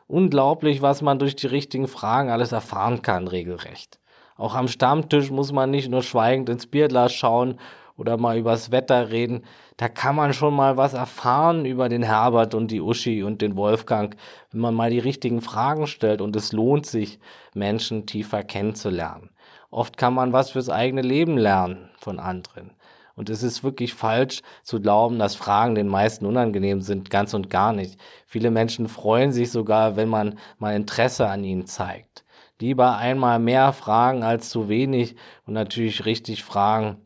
Unglaublich, 0.07 0.83
was 0.83 1.01
man 1.01 1.19
durch 1.19 1.35
die 1.35 1.47
richtigen 1.47 1.89
Fragen 1.89 2.29
alles 2.29 2.53
erfahren 2.53 3.01
kann, 3.01 3.29
regelrecht. 3.29 3.99
Auch 4.37 4.55
am 4.55 4.69
Stammtisch 4.69 5.31
muss 5.31 5.53
man 5.53 5.71
nicht 5.71 5.89
nur 5.89 6.03
schweigend 6.03 6.51
ins 6.51 6.67
Bierglas 6.67 7.15
schauen 7.15 7.59
oder 7.97 8.19
mal 8.19 8.37
übers 8.37 8.71
Wetter 8.71 9.11
reden. 9.11 9.45
Da 9.79 9.89
kann 9.89 10.15
man 10.15 10.35
schon 10.35 10.55
mal 10.55 10.77
was 10.77 10.93
erfahren 10.93 11.65
über 11.65 11.89
den 11.89 12.03
Herbert 12.03 12.55
und 12.55 12.71
die 12.71 12.83
Uschi 12.83 13.23
und 13.23 13.41
den 13.41 13.57
Wolfgang, 13.57 14.17
wenn 14.51 14.61
man 14.61 14.75
mal 14.75 14.91
die 14.91 14.99
richtigen 14.99 15.41
Fragen 15.41 15.87
stellt 15.87 16.21
und 16.21 16.37
es 16.37 16.53
lohnt 16.53 16.85
sich, 16.85 17.21
Menschen 17.55 18.05
tiefer 18.05 18.43
kennenzulernen. 18.43 19.31
Oft 19.71 19.97
kann 19.97 20.15
man 20.15 20.33
was 20.33 20.51
fürs 20.51 20.69
eigene 20.69 21.03
Leben 21.03 21.37
lernen 21.37 21.91
von 21.99 22.19
anderen. 22.19 22.73
Und 23.15 23.29
es 23.29 23.43
ist 23.43 23.63
wirklich 23.63 23.95
falsch 23.95 24.41
zu 24.63 24.81
glauben, 24.81 25.19
dass 25.19 25.35
Fragen 25.35 25.75
den 25.75 25.89
meisten 25.89 26.25
unangenehm 26.25 26.81
sind, 26.81 27.11
ganz 27.11 27.35
und 27.35 27.51
gar 27.51 27.73
nicht. 27.73 28.01
Viele 28.27 28.51
Menschen 28.51 28.89
freuen 28.89 29.33
sich 29.33 29.51
sogar, 29.51 29.97
wenn 29.97 30.09
man 30.09 30.39
mal 30.59 30.75
Interesse 30.75 31.29
an 31.29 31.45
ihnen 31.45 31.67
zeigt. 31.67 32.25
Lieber 32.61 32.97
einmal 32.97 33.39
mehr 33.39 33.73
fragen 33.73 34.23
als 34.23 34.51
zu 34.51 34.69
wenig 34.69 35.17
und 35.47 35.55
natürlich 35.55 36.05
richtig 36.05 36.45
fragen. 36.45 36.97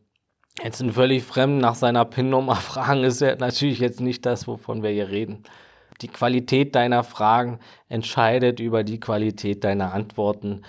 Jetzt 0.63 0.81
einen 0.81 0.93
völlig 0.93 1.23
Fremden 1.23 1.57
nach 1.57 1.75
seiner 1.75 2.05
PIN-Nummer 2.05 2.55
fragen 2.55 3.03
ist 3.03 3.21
ja 3.21 3.35
natürlich 3.35 3.79
jetzt 3.79 3.99
nicht 3.99 4.25
das, 4.25 4.47
wovon 4.47 4.83
wir 4.83 4.89
hier 4.89 5.09
reden. 5.09 5.43
Die 6.01 6.07
Qualität 6.07 6.75
deiner 6.75 7.03
Fragen 7.03 7.59
entscheidet 7.87 8.59
über 8.59 8.83
die 8.83 8.99
Qualität 8.99 9.63
deiner 9.63 9.93
Antworten. 9.93 10.63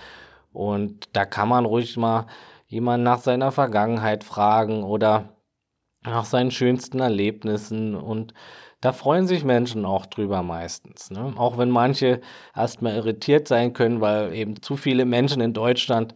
Und 0.57 1.11
da 1.13 1.27
kann 1.27 1.51
man 1.51 1.67
ruhig 1.67 1.99
mal 1.99 2.27
jemanden 2.67 3.05
nach 3.05 3.21
seiner 3.21 3.53
Vergangenheit 3.53 4.25
fragen 4.25 4.85
oder 4.85 5.35
nach 6.03 6.25
seinen 6.25 6.51
schönsten 6.51 6.99
Erlebnissen. 6.99 7.95
Und 7.95 8.33
da 8.81 8.95
freuen 8.95 9.27
sich 9.27 9.45
Menschen 9.45 9.85
auch 9.85 10.07
drüber 10.07 10.43
meistens. 10.43 11.11
Ne? 11.11 11.35
Auch 11.37 11.59
wenn 11.59 11.69
manche 11.69 12.23
erstmal 12.55 12.95
irritiert 12.95 13.49
sein 13.49 13.75
können, 13.75 14.01
weil 14.01 14.33
eben 14.33 14.63
zu 14.63 14.79
viele 14.79 15.05
Menschen 15.05 15.43
in 15.43 15.53
Deutschland 15.53 16.15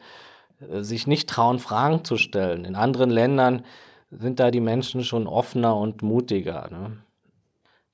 äh, 0.61 0.81
sich 0.81 1.07
nicht 1.07 1.29
trauen, 1.29 1.59
Fragen 1.59 2.03
zu 2.05 2.17
stellen. 2.17 2.65
In 2.65 2.77
anderen 2.77 3.11
Ländern 3.11 3.67
sind 4.11 4.41
da 4.41 4.51
die 4.51 4.61
Menschen 4.61 5.05
schon 5.05 5.27
offener 5.27 5.77
und 5.77 6.01
mutiger. 6.01 6.67
Ne? 6.71 6.97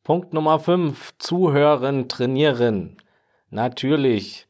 Punkt 0.04 0.32
Nummer 0.32 0.60
5. 0.60 1.14
Zuhören, 1.18 2.08
trainieren. 2.08 2.98
Natürlich 3.50 4.46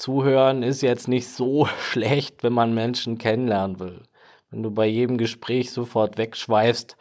Zuhören 0.00 0.62
ist 0.62 0.80
jetzt 0.80 1.08
nicht 1.08 1.28
so 1.28 1.66
schlecht, 1.90 2.42
wenn 2.42 2.54
man 2.54 2.72
Menschen 2.72 3.18
kennenlernen 3.18 3.80
will. 3.80 4.02
Wenn 4.50 4.62
du 4.62 4.70
bei 4.70 4.86
jedem 4.86 5.18
Gespräch 5.18 5.72
sofort 5.72 6.16
wegschweifst, 6.16 6.96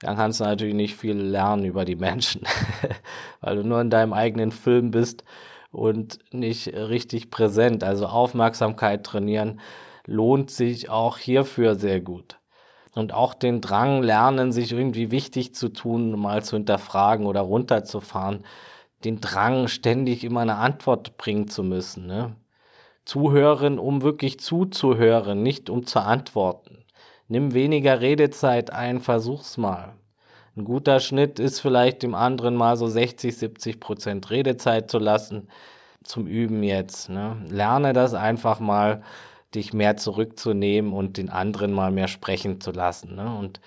dann 0.00 0.16
kannst 0.16 0.40
du 0.40 0.44
natürlich 0.44 0.74
nicht 0.74 0.96
viel 0.96 1.16
lernen 1.16 1.64
über 1.64 1.84
die 1.84 1.94
Menschen, 1.94 2.42
weil 3.40 3.54
du 3.54 3.62
nur 3.62 3.80
in 3.80 3.88
deinem 3.88 4.12
eigenen 4.12 4.50
Film 4.50 4.90
bist 4.90 5.22
und 5.70 6.18
nicht 6.32 6.74
richtig 6.74 7.30
präsent. 7.30 7.84
Also 7.84 8.06
Aufmerksamkeit 8.06 9.04
trainieren 9.04 9.60
lohnt 10.04 10.50
sich 10.50 10.90
auch 10.90 11.18
hierfür 11.18 11.76
sehr 11.76 12.00
gut. 12.00 12.40
Und 12.96 13.14
auch 13.14 13.34
den 13.34 13.60
Drang 13.60 14.02
lernen, 14.02 14.50
sich 14.50 14.72
irgendwie 14.72 15.12
wichtig 15.12 15.54
zu 15.54 15.68
tun, 15.68 16.18
mal 16.18 16.42
zu 16.42 16.56
hinterfragen 16.56 17.26
oder 17.26 17.42
runterzufahren, 17.42 18.44
den 19.04 19.20
Drang, 19.20 19.68
ständig 19.68 20.24
immer 20.24 20.40
eine 20.40 20.56
Antwort 20.56 21.16
bringen 21.16 21.46
zu 21.46 21.62
müssen. 21.62 22.06
Ne? 22.06 22.34
Zuhören, 23.10 23.80
um 23.80 24.02
wirklich 24.02 24.38
zuzuhören, 24.38 25.42
nicht 25.42 25.68
um 25.68 25.84
zu 25.84 25.98
antworten. 25.98 26.84
Nimm 27.26 27.54
weniger 27.54 28.00
Redezeit 28.00 28.72
ein, 28.72 29.00
versuch's 29.00 29.56
mal. 29.56 29.94
Ein 30.56 30.62
guter 30.62 31.00
Schnitt 31.00 31.40
ist 31.40 31.58
vielleicht 31.58 32.04
dem 32.04 32.14
anderen 32.14 32.54
mal 32.54 32.76
so 32.76 32.86
60, 32.86 33.36
70 33.36 33.80
Prozent 33.80 34.30
Redezeit 34.30 34.92
zu 34.92 35.00
lassen 35.00 35.48
zum 36.04 36.28
Üben 36.28 36.62
jetzt. 36.62 37.08
Ne? 37.08 37.36
Lerne 37.48 37.94
das 37.94 38.14
einfach 38.14 38.60
mal, 38.60 39.02
dich 39.56 39.72
mehr 39.72 39.96
zurückzunehmen 39.96 40.92
und 40.92 41.16
den 41.16 41.30
anderen 41.30 41.72
mal 41.72 41.90
mehr 41.90 42.06
sprechen 42.06 42.60
zu 42.60 42.70
lassen. 42.70 43.16
Ne? 43.16 43.36
Und 43.36 43.60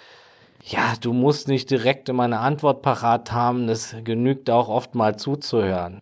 ja, 0.64 0.94
du 1.02 1.12
musst 1.12 1.50
nicht 1.50 1.70
direkt 1.70 2.08
immer 2.08 2.24
eine 2.24 2.40
Antwort 2.40 2.82
parat 2.82 3.34
haben, 3.34 3.68
es 3.68 3.94
genügt 4.06 4.50
auch 4.50 4.70
oft 4.70 4.96
mal 4.96 5.18
zuzuhören. 5.18 6.02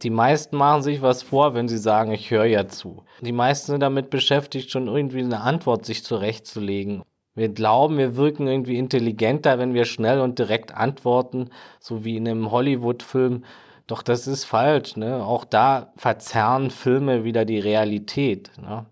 Die 0.00 0.10
meisten 0.10 0.56
machen 0.56 0.82
sich 0.82 1.02
was 1.02 1.22
vor, 1.22 1.54
wenn 1.54 1.68
sie 1.68 1.78
sagen, 1.78 2.12
ich 2.12 2.30
höre 2.30 2.46
ja 2.46 2.66
zu. 2.66 3.04
Die 3.20 3.32
meisten 3.32 3.72
sind 3.72 3.80
damit 3.80 4.10
beschäftigt, 4.10 4.70
schon 4.70 4.88
irgendwie 4.88 5.20
eine 5.20 5.40
Antwort 5.40 5.84
sich 5.84 6.04
zurechtzulegen. 6.04 7.02
Wir 7.34 7.48
glauben, 7.48 7.98
wir 7.98 8.16
wirken 8.16 8.46
irgendwie 8.46 8.78
intelligenter, 8.78 9.58
wenn 9.58 9.74
wir 9.74 9.84
schnell 9.84 10.20
und 10.20 10.38
direkt 10.38 10.74
antworten, 10.74 11.50
so 11.80 12.04
wie 12.04 12.16
in 12.16 12.28
einem 12.28 12.50
Hollywood-Film. 12.50 13.44
Doch 13.86 14.02
das 14.02 14.26
ist 14.26 14.44
falsch, 14.44 14.96
ne? 14.96 15.24
Auch 15.24 15.44
da 15.44 15.92
verzerren 15.96 16.70
Filme 16.70 17.24
wieder 17.24 17.44
die 17.44 17.58
Realität, 17.58 18.50
ne? 18.58 18.86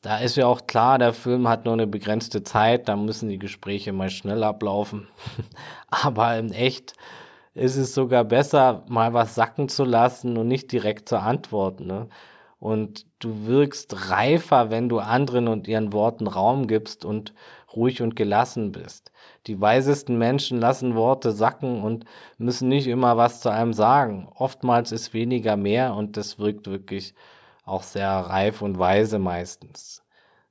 Da 0.00 0.18
ist 0.18 0.36
ja 0.36 0.46
auch 0.46 0.66
klar, 0.66 0.98
der 0.98 1.14
Film 1.14 1.48
hat 1.48 1.64
nur 1.64 1.72
eine 1.72 1.86
begrenzte 1.86 2.42
Zeit, 2.42 2.88
da 2.88 2.96
müssen 2.96 3.30
die 3.30 3.38
Gespräche 3.38 3.92
mal 3.94 4.10
schnell 4.10 4.44
ablaufen. 4.44 5.08
Aber 5.88 6.36
in 6.36 6.52
echt 6.52 6.92
ist 7.54 7.76
es 7.76 7.94
sogar 7.94 8.24
besser, 8.24 8.84
mal 8.88 9.12
was 9.14 9.34
sacken 9.34 9.68
zu 9.68 9.84
lassen 9.84 10.36
und 10.36 10.48
nicht 10.48 10.72
direkt 10.72 11.08
zu 11.08 11.20
antworten. 11.20 11.86
Ne? 11.86 12.08
Und 12.58 13.06
du 13.18 13.46
wirkst 13.46 14.10
reifer, 14.10 14.70
wenn 14.70 14.88
du 14.88 14.98
anderen 14.98 15.48
und 15.48 15.68
ihren 15.68 15.92
Worten 15.92 16.26
Raum 16.26 16.66
gibst 16.66 17.04
und 17.04 17.32
ruhig 17.74 18.02
und 18.02 18.16
gelassen 18.16 18.72
bist. 18.72 19.12
Die 19.46 19.60
weisesten 19.60 20.16
Menschen 20.18 20.58
lassen 20.58 20.94
Worte 20.94 21.32
sacken 21.32 21.82
und 21.82 22.04
müssen 22.38 22.68
nicht 22.68 22.86
immer 22.86 23.16
was 23.16 23.40
zu 23.40 23.50
einem 23.50 23.72
sagen. 23.72 24.28
Oftmals 24.34 24.92
ist 24.92 25.12
weniger 25.12 25.56
mehr 25.56 25.94
und 25.94 26.16
das 26.16 26.38
wirkt 26.38 26.66
wirklich 26.68 27.14
auch 27.64 27.82
sehr 27.82 28.08
reif 28.08 28.62
und 28.62 28.78
weise 28.78 29.18
meistens. 29.18 30.02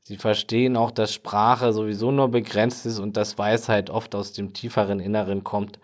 Sie 0.02 0.18
verstehen 0.18 0.76
auch, 0.76 0.92
dass 0.92 1.14
Sprache 1.14 1.72
sowieso 1.72 2.12
nur 2.12 2.30
begrenzt 2.30 2.86
ist 2.86 3.00
und 3.00 3.16
dass 3.16 3.38
Weisheit 3.38 3.90
oft 3.90 4.16
aus 4.16 4.34
dem 4.34 4.54
tieferen 4.54 5.00
Inneren 5.00 5.44
kommt. 5.44 5.80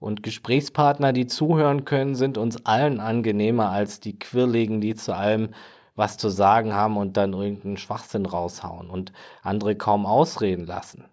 Und 0.00 0.22
Gesprächspartner, 0.22 1.12
die 1.12 1.26
zuhören 1.26 1.84
können, 1.84 2.14
sind 2.14 2.38
uns 2.38 2.64
allen 2.64 3.00
angenehmer 3.00 3.70
als 3.70 4.00
die 4.00 4.18
Quirligen, 4.18 4.80
die 4.80 4.94
zu 4.94 5.14
allem 5.14 5.50
was 5.94 6.16
zu 6.16 6.30
sagen 6.30 6.72
haben 6.72 6.96
und 6.96 7.18
dann 7.18 7.34
irgendeinen 7.34 7.76
Schwachsinn 7.76 8.24
raushauen 8.24 8.88
und 8.88 9.12
andere 9.42 9.76
kaum 9.76 10.06
ausreden 10.06 10.64
lassen. 10.64 11.04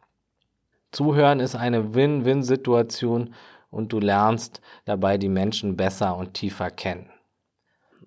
Zuhören 0.91 1.41
ist 1.41 1.56
eine 1.56 1.93
Win-Win-Situation 1.93 3.34
und 3.69 3.91
du 3.91 4.00
lernst 4.00 4.62
dabei 4.86 5.17
die 5.17 5.28
Menschen 5.28 5.76
besser 5.76 6.15
und 6.15 6.34
tiefer 6.34 6.71
kennen. 6.71 7.10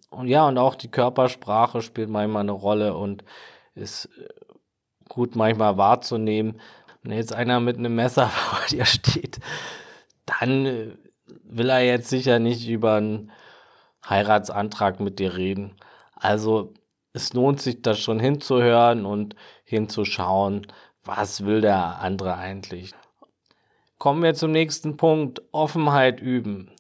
Und 0.09 0.27
ja, 0.27 0.49
und 0.49 0.57
auch 0.57 0.75
die 0.75 0.91
Körpersprache 0.91 1.83
spielt 1.83 2.09
manchmal 2.09 2.43
eine 2.43 2.53
Rolle 2.53 2.95
und 2.95 3.23
ist 3.75 4.09
gut 5.09 5.37
manchmal 5.37 5.77
wahrzunehmen. 5.77 6.61
Wenn 7.03 7.13
jetzt 7.13 7.35
einer 7.35 7.61
mit 7.61 7.77
einem 7.77 7.95
Messer 7.95 8.29
vor 8.29 8.61
dir 8.71 8.87
steht, 8.87 9.39
dann 10.41 10.67
äh, 10.67 10.89
will 11.45 11.69
er 11.69 11.83
jetzt 11.85 12.09
sicher 12.09 12.39
nicht 12.39 12.69
über 12.69 12.95
einen 12.95 13.31
Heiratsantrag 14.09 15.01
mit 15.01 15.19
dir 15.19 15.37
reden. 15.37 15.77
Also 16.15 16.75
es 17.13 17.33
lohnt 17.33 17.61
sich 17.61 17.83
da 17.83 17.95
schon 17.95 18.19
hinzuhören 18.21 19.05
und 19.05 19.37
hinzuschauen, 19.65 20.67
was 21.05 21.45
will 21.45 21.61
der 21.61 22.01
andere 22.01 22.37
eigentlich? 22.37 22.95
Kommen 23.99 24.23
wir 24.23 24.35
zum 24.35 24.53
nächsten 24.53 24.97
Punkt, 24.97 25.43
Offenheit 25.53 26.21
üben. 26.21 26.71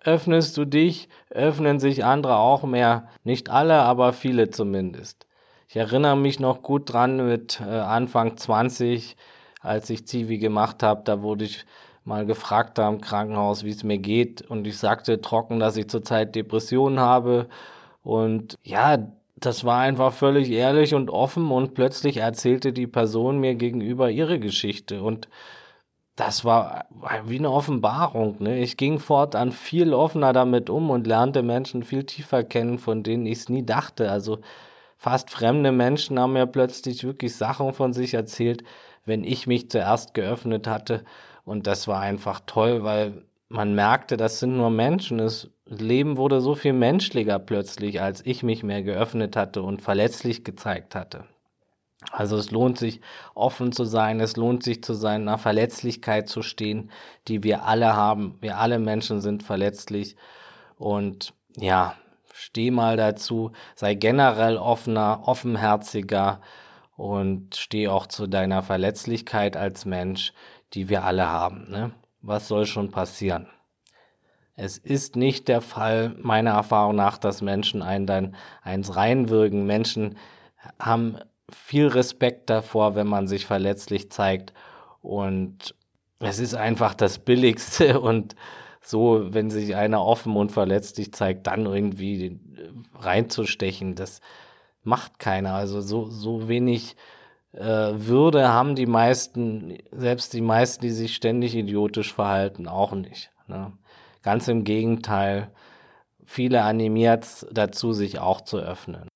Öffnest 0.00 0.56
du 0.56 0.64
dich, 0.64 1.08
öffnen 1.30 1.80
sich 1.80 2.04
andere 2.04 2.36
auch 2.36 2.62
mehr. 2.62 3.08
Nicht 3.24 3.50
alle, 3.50 3.80
aber 3.80 4.12
viele 4.12 4.50
zumindest. 4.50 5.26
Ich 5.68 5.76
erinnere 5.76 6.16
mich 6.16 6.38
noch 6.38 6.62
gut 6.62 6.92
dran 6.92 7.28
mit 7.28 7.60
äh, 7.60 7.64
Anfang 7.64 8.36
20, 8.36 9.16
als 9.60 9.90
ich 9.90 10.06
Zivi 10.06 10.38
gemacht 10.38 10.82
habe, 10.82 11.02
da 11.04 11.20
wurde 11.20 11.44
ich 11.44 11.66
mal 12.08 12.26
gefragt 12.26 12.78
da 12.78 12.88
im 12.88 13.00
Krankenhaus, 13.00 13.64
wie 13.64 13.70
es 13.70 13.84
mir 13.84 13.98
geht. 13.98 14.42
Und 14.42 14.66
ich 14.66 14.78
sagte 14.78 15.20
trocken, 15.20 15.60
dass 15.60 15.76
ich 15.76 15.88
zurzeit 15.88 16.34
Depressionen 16.34 16.98
habe. 16.98 17.48
Und 18.02 18.58
ja, 18.64 18.98
das 19.36 19.64
war 19.64 19.80
einfach 19.80 20.12
völlig 20.12 20.50
ehrlich 20.50 20.94
und 20.94 21.10
offen 21.10 21.50
und 21.50 21.74
plötzlich 21.74 22.16
erzählte 22.16 22.72
die 22.72 22.86
Person 22.86 23.38
mir 23.38 23.54
gegenüber 23.54 24.10
ihre 24.10 24.40
Geschichte 24.40 25.02
und 25.02 25.28
das 26.16 26.44
war 26.44 26.86
wie 27.26 27.38
eine 27.38 27.52
Offenbarung. 27.52 28.42
Ne? 28.42 28.58
Ich 28.58 28.76
ging 28.76 28.98
fortan 28.98 29.52
viel 29.52 29.94
offener 29.94 30.32
damit 30.32 30.68
um 30.68 30.90
und 30.90 31.06
lernte 31.06 31.44
Menschen 31.44 31.84
viel 31.84 32.02
tiefer 32.02 32.42
kennen, 32.42 32.78
von 32.80 33.04
denen 33.04 33.24
ich 33.26 33.38
es 33.38 33.48
nie 33.48 33.64
dachte. 33.64 34.10
Also 34.10 34.40
fast 34.96 35.30
fremde 35.30 35.70
Menschen 35.70 36.18
haben 36.18 36.32
mir 36.32 36.46
plötzlich 36.46 37.04
wirklich 37.04 37.36
Sachen 37.36 37.72
von 37.72 37.92
sich 37.92 38.14
erzählt, 38.14 38.64
wenn 39.04 39.22
ich 39.22 39.46
mich 39.46 39.70
zuerst 39.70 40.12
geöffnet 40.14 40.66
hatte. 40.66 41.04
Und 41.48 41.66
das 41.66 41.88
war 41.88 42.00
einfach 42.00 42.40
toll, 42.44 42.84
weil 42.84 43.22
man 43.48 43.74
merkte, 43.74 44.18
das 44.18 44.38
sind 44.38 44.58
nur 44.58 44.68
Menschen. 44.68 45.16
Das 45.16 45.48
Leben 45.64 46.18
wurde 46.18 46.42
so 46.42 46.54
viel 46.54 46.74
menschlicher 46.74 47.38
plötzlich, 47.38 48.02
als 48.02 48.20
ich 48.26 48.42
mich 48.42 48.62
mehr 48.62 48.82
geöffnet 48.82 49.34
hatte 49.34 49.62
und 49.62 49.80
verletzlich 49.80 50.44
gezeigt 50.44 50.94
hatte. 50.94 51.24
Also 52.12 52.36
es 52.36 52.50
lohnt 52.50 52.76
sich, 52.76 53.00
offen 53.34 53.72
zu 53.72 53.86
sein, 53.86 54.20
es 54.20 54.36
lohnt 54.36 54.62
sich 54.62 54.84
zu 54.84 54.92
seiner 54.92 55.38
Verletzlichkeit 55.38 56.28
zu 56.28 56.42
stehen, 56.42 56.90
die 57.28 57.42
wir 57.42 57.64
alle 57.64 57.96
haben. 57.96 58.36
Wir 58.42 58.58
alle 58.58 58.78
Menschen 58.78 59.22
sind 59.22 59.42
verletzlich 59.42 60.16
und 60.76 61.32
ja, 61.56 61.94
steh 62.34 62.70
mal 62.70 62.98
dazu, 62.98 63.52
sei 63.74 63.94
generell 63.94 64.58
offener, 64.58 65.22
offenherziger 65.24 66.42
und 66.98 67.56
steh 67.56 67.88
auch 67.88 68.06
zu 68.06 68.26
deiner 68.26 68.62
Verletzlichkeit 68.62 69.56
als 69.56 69.84
Mensch, 69.84 70.32
die 70.74 70.88
wir 70.88 71.04
alle 71.04 71.26
haben. 71.28 71.70
Ne? 71.70 71.92
Was 72.20 72.48
soll 72.48 72.66
schon 72.66 72.90
passieren? 72.90 73.48
Es 74.56 74.76
ist 74.76 75.14
nicht 75.14 75.46
der 75.46 75.60
Fall, 75.60 76.16
meiner 76.20 76.50
Erfahrung 76.50 76.96
nach, 76.96 77.16
dass 77.16 77.42
Menschen 77.42 77.80
einen 77.80 78.06
dann 78.06 78.34
eins 78.62 78.96
reinwirken. 78.96 79.66
Menschen 79.66 80.16
haben 80.80 81.18
viel 81.48 81.86
Respekt 81.86 82.50
davor, 82.50 82.96
wenn 82.96 83.06
man 83.06 83.28
sich 83.28 83.46
verletzlich 83.46 84.10
zeigt. 84.10 84.52
Und 85.00 85.76
es 86.18 86.40
ist 86.40 86.54
einfach 86.54 86.94
das 86.94 87.20
Billigste 87.20 88.00
und 88.02 88.34
so, 88.80 89.32
wenn 89.32 89.50
sich 89.50 89.76
einer 89.76 90.04
offen 90.04 90.36
und 90.36 90.50
verletzlich 90.50 91.12
zeigt, 91.12 91.46
dann 91.46 91.66
irgendwie 91.66 92.40
reinzustechen, 92.94 93.94
das 93.94 94.20
macht 94.82 95.18
keiner. 95.18 95.54
Also 95.54 95.80
so, 95.80 96.08
so 96.08 96.48
wenig 96.48 96.96
äh, 97.52 97.60
Würde 97.94 98.48
haben 98.48 98.74
die 98.74 98.86
meisten, 98.86 99.78
selbst 99.90 100.32
die 100.32 100.40
meisten, 100.40 100.82
die 100.82 100.90
sich 100.90 101.14
ständig 101.14 101.54
idiotisch 101.54 102.12
verhalten, 102.12 102.68
auch 102.68 102.92
nicht. 102.92 103.30
Ne? 103.46 103.72
Ganz 104.22 104.48
im 104.48 104.64
Gegenteil, 104.64 105.50
viele 106.24 106.62
animiert 106.62 107.46
dazu, 107.50 107.92
sich 107.92 108.18
auch 108.18 108.42
zu 108.42 108.58
öffnen. 108.58 109.08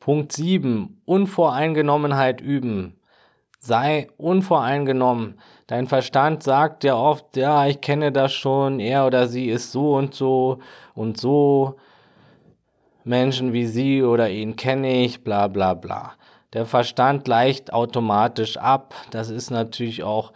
Punkt 0.00 0.32
7. 0.32 1.00
Unvoreingenommenheit 1.06 2.40
üben. 2.40 3.00
Sei 3.58 4.08
unvoreingenommen. 4.18 5.40
Dein 5.66 5.86
Verstand 5.86 6.42
sagt 6.42 6.82
dir 6.82 6.96
oft, 6.96 7.36
ja, 7.38 7.66
ich 7.66 7.80
kenne 7.80 8.12
das 8.12 8.34
schon, 8.34 8.80
er 8.80 9.06
oder 9.06 9.28
sie 9.28 9.48
ist 9.48 9.72
so 9.72 9.94
und 9.94 10.14
so 10.14 10.58
und 10.94 11.18
so. 11.18 11.76
Menschen 13.04 13.54
wie 13.54 13.66
sie 13.66 14.02
oder 14.02 14.28
ihn 14.28 14.56
kenne 14.56 15.04
ich, 15.04 15.24
bla 15.24 15.48
bla 15.48 15.72
bla. 15.72 16.12
Der 16.54 16.64
Verstand 16.66 17.28
leicht 17.28 17.72
automatisch 17.72 18.56
ab. 18.56 18.94
Das 19.10 19.28
ist 19.28 19.50
natürlich 19.50 20.02
auch 20.02 20.32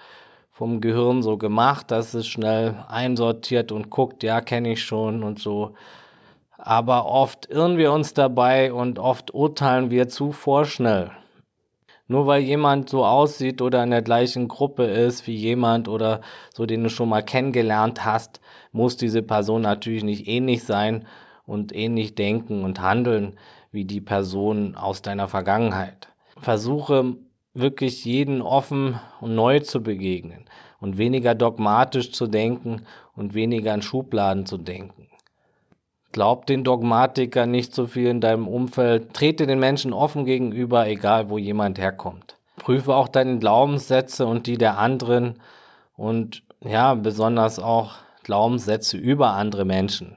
vom 0.50 0.80
Gehirn 0.80 1.22
so 1.22 1.38
gemacht, 1.38 1.90
dass 1.90 2.12
es 2.12 2.26
schnell 2.26 2.84
einsortiert 2.88 3.72
und 3.72 3.88
guckt, 3.88 4.22
ja, 4.22 4.40
kenne 4.40 4.72
ich 4.72 4.84
schon 4.84 5.22
und 5.22 5.38
so 5.38 5.74
aber 6.58 7.06
oft 7.06 7.46
irren 7.48 7.78
wir 7.78 7.92
uns 7.92 8.14
dabei 8.14 8.72
und 8.72 8.98
oft 8.98 9.32
urteilen 9.32 9.90
wir 9.90 10.08
zu 10.08 10.32
vorschnell. 10.32 11.12
Nur 12.08 12.26
weil 12.26 12.42
jemand 12.42 12.88
so 12.90 13.04
aussieht 13.04 13.62
oder 13.62 13.84
in 13.84 13.90
der 13.90 14.02
gleichen 14.02 14.48
Gruppe 14.48 14.84
ist 14.84 15.26
wie 15.26 15.36
jemand 15.36 15.88
oder 15.88 16.20
so, 16.52 16.66
den 16.66 16.82
du 16.82 16.90
schon 16.90 17.08
mal 17.08 17.22
kennengelernt 17.22 18.04
hast, 18.04 18.40
muss 18.72 18.96
diese 18.96 19.22
Person 19.22 19.62
natürlich 19.62 20.02
nicht 20.02 20.26
ähnlich 20.26 20.64
sein 20.64 21.06
und 21.46 21.74
ähnlich 21.74 22.14
denken 22.14 22.64
und 22.64 22.80
handeln 22.80 23.38
wie 23.70 23.84
die 23.84 24.00
Person 24.00 24.74
aus 24.74 25.02
deiner 25.02 25.28
Vergangenheit. 25.28 26.07
Versuche 26.40 27.16
wirklich 27.54 28.04
jeden 28.04 28.42
offen 28.42 29.00
und 29.20 29.34
neu 29.34 29.60
zu 29.60 29.82
begegnen 29.82 30.44
und 30.80 30.98
weniger 30.98 31.34
dogmatisch 31.34 32.12
zu 32.12 32.26
denken 32.26 32.82
und 33.16 33.34
weniger 33.34 33.74
in 33.74 33.82
Schubladen 33.82 34.46
zu 34.46 34.58
denken. 34.58 35.08
Glaub 36.12 36.46
den 36.46 36.64
Dogmatikern 36.64 37.50
nicht 37.50 37.74
so 37.74 37.86
viel 37.86 38.08
in 38.08 38.20
deinem 38.20 38.48
Umfeld. 38.48 39.12
Trete 39.12 39.46
den 39.46 39.58
Menschen 39.58 39.92
offen 39.92 40.24
gegenüber, 40.24 40.86
egal 40.86 41.28
wo 41.28 41.36
jemand 41.36 41.78
herkommt. 41.78 42.36
Prüfe 42.56 42.94
auch 42.94 43.08
deine 43.08 43.38
Glaubenssätze 43.38 44.26
und 44.26 44.46
die 44.46 44.56
der 44.56 44.78
anderen 44.78 45.34
und 45.96 46.42
ja, 46.64 46.94
besonders 46.94 47.58
auch 47.58 47.96
Glaubenssätze 48.24 48.96
über 48.96 49.30
andere 49.30 49.64
Menschen. 49.64 50.16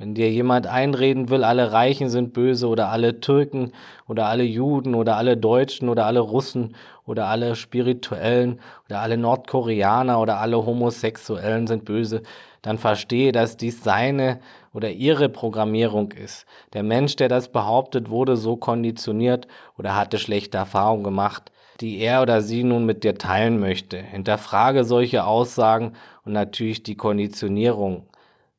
Wenn 0.00 0.14
dir 0.14 0.30
jemand 0.30 0.66
einreden 0.66 1.28
will, 1.28 1.44
alle 1.44 1.72
Reichen 1.72 2.08
sind 2.08 2.32
böse 2.32 2.68
oder 2.68 2.88
alle 2.88 3.20
Türken 3.20 3.72
oder 4.08 4.28
alle 4.28 4.44
Juden 4.44 4.94
oder 4.94 5.18
alle 5.18 5.36
Deutschen 5.36 5.90
oder 5.90 6.06
alle 6.06 6.20
Russen 6.20 6.74
oder 7.04 7.26
alle 7.26 7.54
Spirituellen 7.54 8.60
oder 8.88 9.00
alle 9.00 9.18
Nordkoreaner 9.18 10.18
oder 10.18 10.40
alle 10.40 10.64
Homosexuellen 10.64 11.66
sind 11.66 11.84
böse, 11.84 12.22
dann 12.62 12.78
verstehe, 12.78 13.30
dass 13.32 13.58
dies 13.58 13.84
seine 13.84 14.40
oder 14.72 14.90
ihre 14.90 15.28
Programmierung 15.28 16.12
ist. 16.12 16.46
Der 16.72 16.82
Mensch, 16.82 17.16
der 17.16 17.28
das 17.28 17.52
behauptet, 17.52 18.08
wurde 18.08 18.38
so 18.38 18.56
konditioniert 18.56 19.48
oder 19.76 19.96
hatte 19.96 20.16
schlechte 20.16 20.56
Erfahrungen 20.56 21.04
gemacht, 21.04 21.52
die 21.82 21.98
er 21.98 22.22
oder 22.22 22.40
sie 22.40 22.64
nun 22.64 22.86
mit 22.86 23.04
dir 23.04 23.16
teilen 23.16 23.60
möchte. 23.60 23.98
Hinterfrage 23.98 24.84
solche 24.84 25.26
Aussagen 25.26 25.92
und 26.24 26.32
natürlich 26.32 26.82
die 26.82 26.96
Konditionierung. 26.96 28.06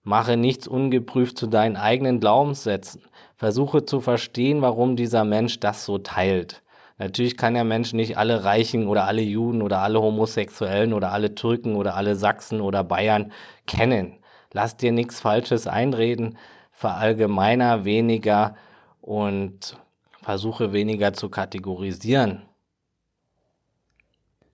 Mache 0.03 0.35
nichts 0.35 0.67
ungeprüft 0.67 1.37
zu 1.37 1.47
deinen 1.47 1.75
eigenen 1.75 2.19
Glaubenssätzen. 2.19 3.03
Versuche 3.35 3.85
zu 3.85 4.01
verstehen, 4.01 4.61
warum 4.61 4.95
dieser 4.95 5.23
Mensch 5.23 5.59
das 5.59 5.85
so 5.85 5.99
teilt. 5.99 6.63
Natürlich 6.97 7.37
kann 7.37 7.55
der 7.55 7.63
Mensch 7.63 7.93
nicht 7.93 8.17
alle 8.17 8.43
Reichen 8.43 8.87
oder 8.87 9.05
alle 9.05 9.21
Juden 9.21 9.61
oder 9.61 9.79
alle 9.79 10.01
Homosexuellen 10.01 10.93
oder 10.93 11.11
alle 11.11 11.33
Türken 11.33 11.75
oder 11.75 11.95
alle 11.95 12.15
Sachsen 12.15 12.61
oder 12.61 12.83
Bayern 12.83 13.31
kennen. 13.65 14.19
Lass 14.53 14.77
dir 14.77 14.91
nichts 14.91 15.19
Falsches 15.19 15.65
einreden, 15.65 16.37
verallgemeiner 16.71 17.85
weniger 17.85 18.55
und 19.01 19.77
versuche 20.21 20.73
weniger 20.73 21.13
zu 21.13 21.29
kategorisieren. 21.29 22.43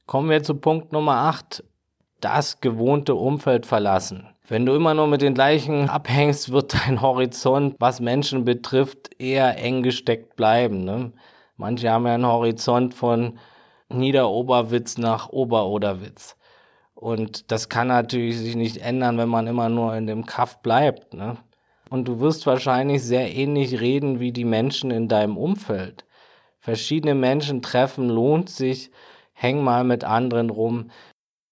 Kommen 0.06 0.30
wir 0.30 0.42
zu 0.42 0.56
Punkt 0.56 0.94
Nummer 0.94 1.18
8. 1.18 1.66
Das 2.20 2.62
gewohnte 2.62 3.16
Umfeld 3.16 3.66
verlassen. 3.66 4.28
Wenn 4.48 4.66
du 4.66 4.74
immer 4.74 4.94
nur 4.94 5.08
mit 5.08 5.22
den 5.22 5.34
gleichen 5.34 5.90
abhängst, 5.90 6.52
wird 6.52 6.74
dein 6.74 7.02
Horizont, 7.02 7.76
was 7.80 8.00
Menschen 8.00 8.46
betrifft, 8.46 9.10
eher 9.20 9.58
eng 9.58 9.84
gesteckt 9.84 10.36
bleiben. 10.36 10.84
Ne? 10.84 11.12
Manche 11.58 11.92
haben 11.92 12.08
ja 12.08 12.14
einen 12.14 12.26
Horizont 12.26 12.94
von 12.94 13.38
Niederoberwitz 13.90 14.98
nach 14.98 15.30
Oberoderwitz. 15.30 16.38
Und 16.96 17.52
das 17.52 17.70
kann 17.70 17.90
natürlich 17.90 18.38
sich 18.38 18.56
nicht 18.56 18.78
ändern, 18.78 19.18
wenn 19.18 19.30
man 19.30 19.48
immer 19.48 19.70
nur 19.70 19.96
in 19.96 20.08
dem 20.08 20.26
Kaff 20.26 20.62
bleibt. 20.62 21.14
Ne? 21.14 21.38
Und 21.90 22.08
du 22.08 22.20
wirst 22.20 22.46
wahrscheinlich 22.48 23.04
sehr 23.04 23.34
ähnlich 23.34 23.80
reden 23.80 24.20
wie 24.20 24.32
die 24.32 24.46
Menschen 24.46 24.92
in 24.92 25.08
deinem 25.08 25.38
Umfeld. 25.38 26.06
Verschiedene 26.60 27.16
Menschen 27.16 27.62
treffen 27.62 28.10
lohnt 28.10 28.50
sich, 28.50 28.92
häng 29.34 29.64
mal 29.64 29.84
mit 29.84 30.04
anderen 30.04 30.50
rum. 30.50 30.90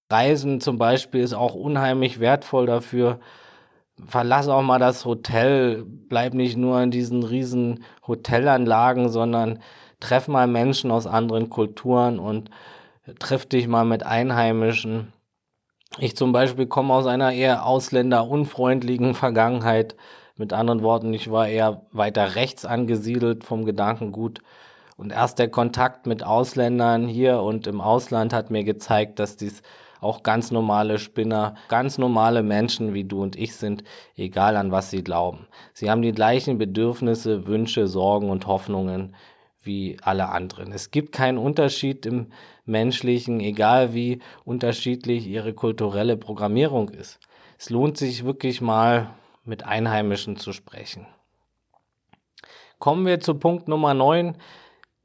Reisen 0.10 0.62
zum 0.62 0.78
Beispiel 0.78 1.22
ist 1.22 1.34
auch 1.34 1.56
unheimlich 1.56 2.20
wertvoll 2.20 2.66
dafür. 2.66 3.20
Verlass 4.06 4.48
auch 4.48 4.62
mal 4.62 4.80
das 4.80 5.06
Hotel, 5.06 5.84
bleib 5.86 6.34
nicht 6.34 6.58
nur 6.58 6.82
in 6.82 6.92
diesen 6.92 7.24
riesen 7.24 7.84
Hotelanlagen, 8.06 9.10
sondern 9.10 9.60
treff 10.00 10.28
mal 10.28 10.48
Menschen 10.48 10.92
aus 10.92 11.08
anderen 11.08 11.50
Kulturen 11.50 12.20
und 12.20 12.50
triff 13.20 13.46
dich 13.46 13.68
mal 13.68 13.86
mit 13.86 14.06
Einheimischen. 14.06 15.14
Ich 15.98 16.18
zum 16.18 16.34
Beispiel 16.34 16.68
komme 16.68 16.94
aus 16.94 17.06
einer 17.06 17.32
eher 17.32 17.66
ausländerunfreundlichen 17.66 19.14
Vergangenheit. 19.14 19.96
Mit 20.38 20.52
anderen 20.52 20.84
Worten, 20.84 21.14
ich 21.14 21.32
war 21.32 21.48
eher 21.48 21.84
weiter 21.94 22.36
rechts 22.36 22.66
angesiedelt 22.66 23.46
vom 23.46 23.64
Gedankengut. 23.64 24.42
Und 24.98 25.14
erst 25.14 25.40
der 25.40 25.50
Kontakt 25.50 26.08
mit 26.08 26.24
Ausländern 26.24 27.08
hier 27.08 27.42
und 27.42 27.68
im 27.68 27.80
Ausland 27.80 28.34
hat 28.34 28.52
mir 28.52 28.66
gezeigt, 28.66 29.20
dass 29.20 29.38
dies 29.38 29.62
auch 30.06 30.24
ganz 30.24 30.52
normale 30.52 31.00
Spinner, 31.00 31.56
ganz 31.68 31.98
normale 31.98 32.44
Menschen 32.44 32.94
wie 32.94 33.04
du 33.04 33.22
und 33.22 33.36
ich 33.36 33.56
sind, 33.56 33.84
egal 34.16 34.56
an 34.56 34.72
was 34.72 34.92
sie 34.92 35.04
glauben. 35.04 35.48
Sie 35.74 35.90
haben 35.90 36.02
die 36.02 36.14
gleichen 36.14 36.58
Bedürfnisse, 36.58 37.48
Wünsche, 37.48 37.88
Sorgen 37.88 38.30
und 38.30 38.48
Hoffnungen 38.48 39.16
wie 39.62 39.98
alle 40.02 40.30
anderen. 40.30 40.72
Es 40.72 40.92
gibt 40.92 41.12
keinen 41.12 41.38
Unterschied 41.38 42.06
im 42.06 42.28
menschlichen, 42.66 43.40
egal 43.40 43.94
wie 43.94 44.20
unterschiedlich 44.46 45.28
ihre 45.28 45.54
kulturelle 45.54 46.18
Programmierung 46.18 46.90
ist. 46.90 47.20
Es 47.58 47.70
lohnt 47.70 47.98
sich 47.98 48.26
wirklich 48.26 48.62
mal 48.62 49.10
mit 49.44 49.66
Einheimischen 49.66 50.38
zu 50.38 50.54
sprechen. 50.54 51.08
Kommen 52.80 53.06
wir 53.06 53.20
zu 53.20 53.36
Punkt 53.36 53.68
Nummer 53.68 53.94
9, 53.94 54.38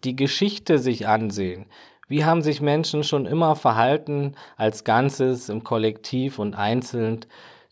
die 0.04 0.16
Geschichte 0.16 0.78
sich 0.78 1.06
ansehen. 1.06 1.66
Wie 2.10 2.24
haben 2.24 2.42
sich 2.42 2.60
Menschen 2.60 3.04
schon 3.04 3.24
immer 3.24 3.54
verhalten 3.54 4.34
als 4.56 4.82
Ganzes, 4.82 5.48
im 5.48 5.62
Kollektiv 5.62 6.40
und 6.40 6.56
einzeln? 6.56 7.20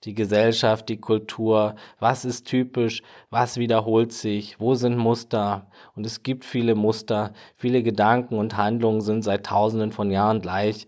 Die 0.04 0.14
Gesellschaft, 0.14 0.88
die 0.88 1.00
Kultur, 1.00 1.74
was 1.98 2.24
ist 2.24 2.46
typisch, 2.46 3.02
was 3.30 3.56
wiederholt 3.56 4.12
sich, 4.12 4.60
wo 4.60 4.76
sind 4.76 4.96
Muster? 4.96 5.66
Und 5.96 6.06
es 6.06 6.22
gibt 6.22 6.44
viele 6.44 6.76
Muster, 6.76 7.32
viele 7.56 7.82
Gedanken 7.82 8.38
und 8.38 8.56
Handlungen 8.56 9.00
sind 9.00 9.22
seit 9.24 9.46
tausenden 9.46 9.90
von 9.90 10.08
Jahren 10.12 10.40
gleich. 10.40 10.86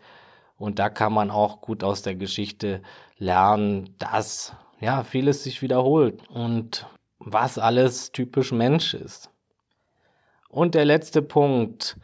Und 0.57 0.79
da 0.79 0.89
kann 0.89 1.13
man 1.13 1.33
auch 1.33 1.61
gut 1.61 1.83
aus 1.83 2.03
der 2.03 2.15
Geschichte 2.15 2.83
lernen, 3.19 3.97
dass 3.99 4.55
ja 4.81 5.03
vieles 5.03 5.43
sich 5.43 5.61
wiederholt 5.61 6.23
und 6.29 6.87
was 7.19 7.59
alles 7.59 8.13
typisch 8.13 8.53
Mensch 8.53 8.95
ist. 8.95 9.29
Und 10.49 10.77
der 10.77 10.85
letzte 10.85 11.21
Punkt, 11.21 11.97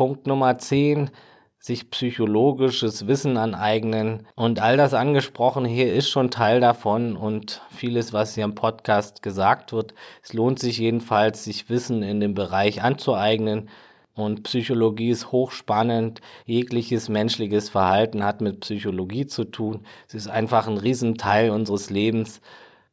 Punkt 0.00 0.26
Nummer 0.26 0.56
10, 0.56 1.10
sich 1.58 1.90
psychologisches 1.90 3.06
Wissen 3.06 3.36
aneignen. 3.36 4.26
Und 4.34 4.58
all 4.58 4.78
das 4.78 4.94
angesprochen 4.94 5.66
hier 5.66 5.92
ist 5.92 6.08
schon 6.08 6.30
Teil 6.30 6.58
davon 6.58 7.18
und 7.18 7.60
vieles, 7.68 8.14
was 8.14 8.34
hier 8.34 8.44
im 8.44 8.54
Podcast 8.54 9.20
gesagt 9.20 9.74
wird. 9.74 9.92
Es 10.22 10.32
lohnt 10.32 10.58
sich 10.58 10.78
jedenfalls, 10.78 11.44
sich 11.44 11.68
Wissen 11.68 12.02
in 12.02 12.18
dem 12.18 12.32
Bereich 12.32 12.82
anzueignen. 12.82 13.68
Und 14.14 14.44
Psychologie 14.44 15.10
ist 15.10 15.32
hochspannend. 15.32 16.22
Jegliches 16.46 17.10
menschliches 17.10 17.68
Verhalten 17.68 18.24
hat 18.24 18.40
mit 18.40 18.60
Psychologie 18.60 19.26
zu 19.26 19.44
tun. 19.44 19.84
Es 20.08 20.14
ist 20.14 20.28
einfach 20.28 20.66
ein 20.66 20.78
Riesenteil 20.78 21.50
unseres 21.50 21.90
Lebens 21.90 22.40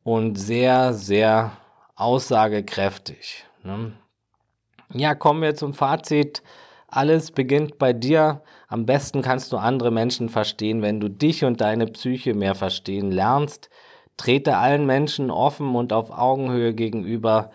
und 0.03 0.35
sehr, 0.37 0.93
sehr 0.93 1.53
aussagekräftig. 1.95 3.45
Ne? 3.63 3.93
Ja, 4.93 5.15
kommen 5.15 5.41
wir 5.41 5.55
zum 5.55 5.73
Fazit. 5.73 6.43
Alles 6.87 7.31
beginnt 7.31 7.77
bei 7.77 7.91
dir. 7.91 8.41
Am 8.69 8.85
besten 8.85 9.21
kannst 9.21 9.51
du 9.51 9.57
andere 9.57 9.91
Menschen 9.91 10.29
verstehen, 10.29 10.81
wenn 10.81 10.99
du 10.99 11.09
dich 11.09 11.43
und 11.43 11.59
deine 11.59 11.85
Psyche 11.87 12.33
mehr 12.33 12.55
verstehen 12.55 13.11
lernst. 13.11 13.69
Trete 14.15 14.57
allen 14.57 14.85
Menschen 14.85 15.29
offen 15.29 15.75
und 15.75 15.91
auf 15.91 16.11
Augenhöhe 16.11 16.73
gegenüber. 16.73 17.51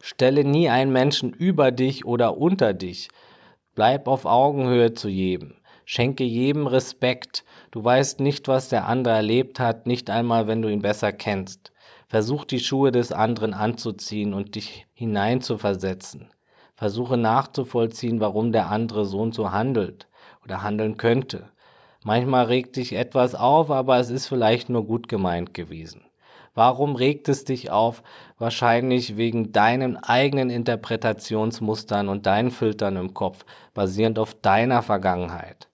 Stelle 0.00 0.44
nie 0.44 0.68
einen 0.68 0.92
Menschen 0.92 1.32
über 1.32 1.70
dich 1.70 2.04
oder 2.04 2.36
unter 2.36 2.74
dich. 2.74 3.08
Bleib 3.74 4.08
auf 4.08 4.26
Augenhöhe 4.26 4.92
zu 4.94 5.08
jedem. 5.08 5.54
Schenke 5.84 6.24
jedem 6.24 6.66
Respekt. 6.66 7.44
Du 7.70 7.82
weißt 7.84 8.20
nicht, 8.20 8.48
was 8.48 8.68
der 8.68 8.88
andere 8.88 9.14
erlebt 9.14 9.60
hat, 9.60 9.86
nicht 9.86 10.10
einmal, 10.10 10.48
wenn 10.48 10.60
du 10.60 10.68
ihn 10.68 10.82
besser 10.82 11.12
kennst. 11.12 11.72
Versuch 12.08 12.44
die 12.44 12.60
Schuhe 12.60 12.92
des 12.92 13.12
anderen 13.12 13.54
anzuziehen 13.54 14.34
und 14.34 14.54
dich 14.56 14.86
hineinzuversetzen. 14.92 16.28
Versuche 16.82 17.16
nachzuvollziehen, 17.16 18.18
warum 18.18 18.50
der 18.50 18.68
andere 18.68 19.04
so 19.04 19.20
und 19.20 19.36
so 19.36 19.52
handelt 19.52 20.08
oder 20.44 20.64
handeln 20.64 20.96
könnte. 20.96 21.44
Manchmal 22.02 22.46
regt 22.46 22.74
dich 22.74 22.94
etwas 22.94 23.36
auf, 23.36 23.70
aber 23.70 23.98
es 23.98 24.10
ist 24.10 24.26
vielleicht 24.26 24.68
nur 24.68 24.84
gut 24.84 25.06
gemeint 25.06 25.54
gewesen. 25.54 26.02
Warum 26.56 26.96
regt 26.96 27.28
es 27.28 27.44
dich 27.44 27.70
auf? 27.70 28.02
Wahrscheinlich 28.36 29.16
wegen 29.16 29.52
deinen 29.52 29.96
eigenen 29.96 30.50
Interpretationsmustern 30.50 32.08
und 32.08 32.26
deinen 32.26 32.50
Filtern 32.50 32.96
im 32.96 33.14
Kopf, 33.14 33.44
basierend 33.74 34.18
auf 34.18 34.34
deiner 34.34 34.82
Vergangenheit. 34.82 35.68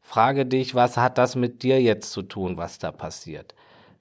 Frage 0.00 0.46
dich, 0.46 0.76
was 0.76 0.96
hat 0.96 1.18
das 1.18 1.34
mit 1.34 1.64
dir 1.64 1.82
jetzt 1.82 2.12
zu 2.12 2.22
tun, 2.22 2.56
was 2.56 2.78
da 2.78 2.92
passiert? 2.92 3.52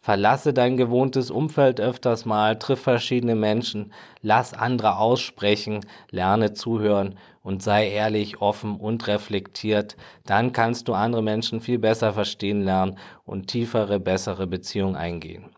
Verlasse 0.03 0.51
dein 0.51 0.77
gewohntes 0.77 1.29
Umfeld 1.29 1.79
öfters 1.79 2.25
mal, 2.25 2.57
triff 2.57 2.81
verschiedene 2.81 3.35
Menschen, 3.35 3.93
lass 4.23 4.53
andere 4.53 4.97
aussprechen, 4.97 5.85
lerne 6.09 6.53
zuhören 6.53 7.19
und 7.43 7.61
sei 7.61 7.87
ehrlich, 7.91 8.41
offen 8.41 8.77
und 8.77 9.07
reflektiert. 9.07 9.95
Dann 10.25 10.53
kannst 10.53 10.87
du 10.87 10.93
andere 10.93 11.21
Menschen 11.21 11.61
viel 11.61 11.77
besser 11.77 12.13
verstehen 12.13 12.63
lernen 12.63 12.97
und 13.25 13.47
tiefere, 13.47 13.99
bessere 13.99 14.47
Beziehungen 14.47 14.95
eingehen. 14.95 15.51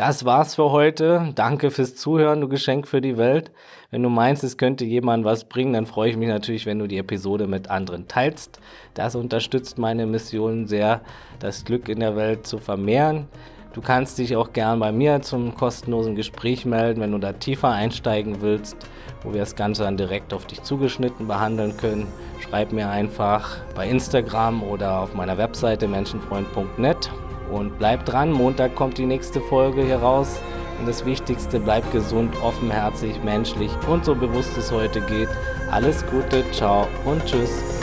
Das 0.00 0.24
war's 0.24 0.54
für 0.54 0.70
heute. 0.70 1.30
Danke 1.34 1.70
fürs 1.70 1.94
Zuhören, 1.94 2.40
du 2.40 2.48
Geschenk 2.48 2.88
für 2.88 3.02
die 3.02 3.18
Welt. 3.18 3.50
Wenn 3.90 4.02
du 4.02 4.08
meinst, 4.08 4.42
es 4.42 4.56
könnte 4.56 4.86
jemand 4.86 5.26
was 5.26 5.44
bringen, 5.44 5.74
dann 5.74 5.84
freue 5.84 6.08
ich 6.08 6.16
mich 6.16 6.30
natürlich, 6.30 6.64
wenn 6.64 6.78
du 6.78 6.86
die 6.86 6.96
Episode 6.96 7.46
mit 7.46 7.68
anderen 7.68 8.08
teilst. 8.08 8.60
Das 8.94 9.14
unterstützt 9.14 9.76
meine 9.76 10.06
Mission 10.06 10.66
sehr, 10.66 11.02
das 11.38 11.66
Glück 11.66 11.90
in 11.90 12.00
der 12.00 12.16
Welt 12.16 12.46
zu 12.46 12.56
vermehren. 12.56 13.28
Du 13.74 13.82
kannst 13.82 14.16
dich 14.16 14.36
auch 14.36 14.54
gern 14.54 14.80
bei 14.80 14.90
mir 14.90 15.20
zum 15.20 15.54
kostenlosen 15.54 16.14
Gespräch 16.14 16.64
melden, 16.64 17.02
wenn 17.02 17.12
du 17.12 17.18
da 17.18 17.34
tiefer 17.34 17.68
einsteigen 17.68 18.40
willst, 18.40 18.78
wo 19.22 19.34
wir 19.34 19.40
das 19.40 19.54
Ganze 19.54 19.82
dann 19.82 19.98
direkt 19.98 20.32
auf 20.32 20.46
dich 20.46 20.62
zugeschnitten 20.62 21.28
behandeln 21.28 21.76
können. 21.76 22.06
Schreib 22.40 22.72
mir 22.72 22.88
einfach 22.88 23.58
bei 23.74 23.86
Instagram 23.86 24.62
oder 24.62 25.00
auf 25.00 25.12
meiner 25.12 25.36
Webseite 25.36 25.86
menschenfreund.net 25.88 27.10
und 27.50 27.78
bleib 27.78 28.04
dran. 28.06 28.32
Montag 28.32 28.74
kommt 28.74 28.98
die 28.98 29.06
nächste 29.06 29.40
Folge 29.40 29.82
hier 29.82 29.98
raus. 29.98 30.40
Und 30.78 30.88
das 30.88 31.04
Wichtigste, 31.04 31.60
bleib 31.60 31.90
gesund, 31.92 32.34
offenherzig, 32.42 33.22
menschlich 33.22 33.70
und 33.86 34.04
so 34.04 34.14
bewusst 34.14 34.56
es 34.56 34.72
heute 34.72 35.00
geht. 35.02 35.28
Alles 35.70 36.04
Gute, 36.06 36.42
ciao 36.52 36.86
und 37.04 37.24
tschüss. 37.26 37.79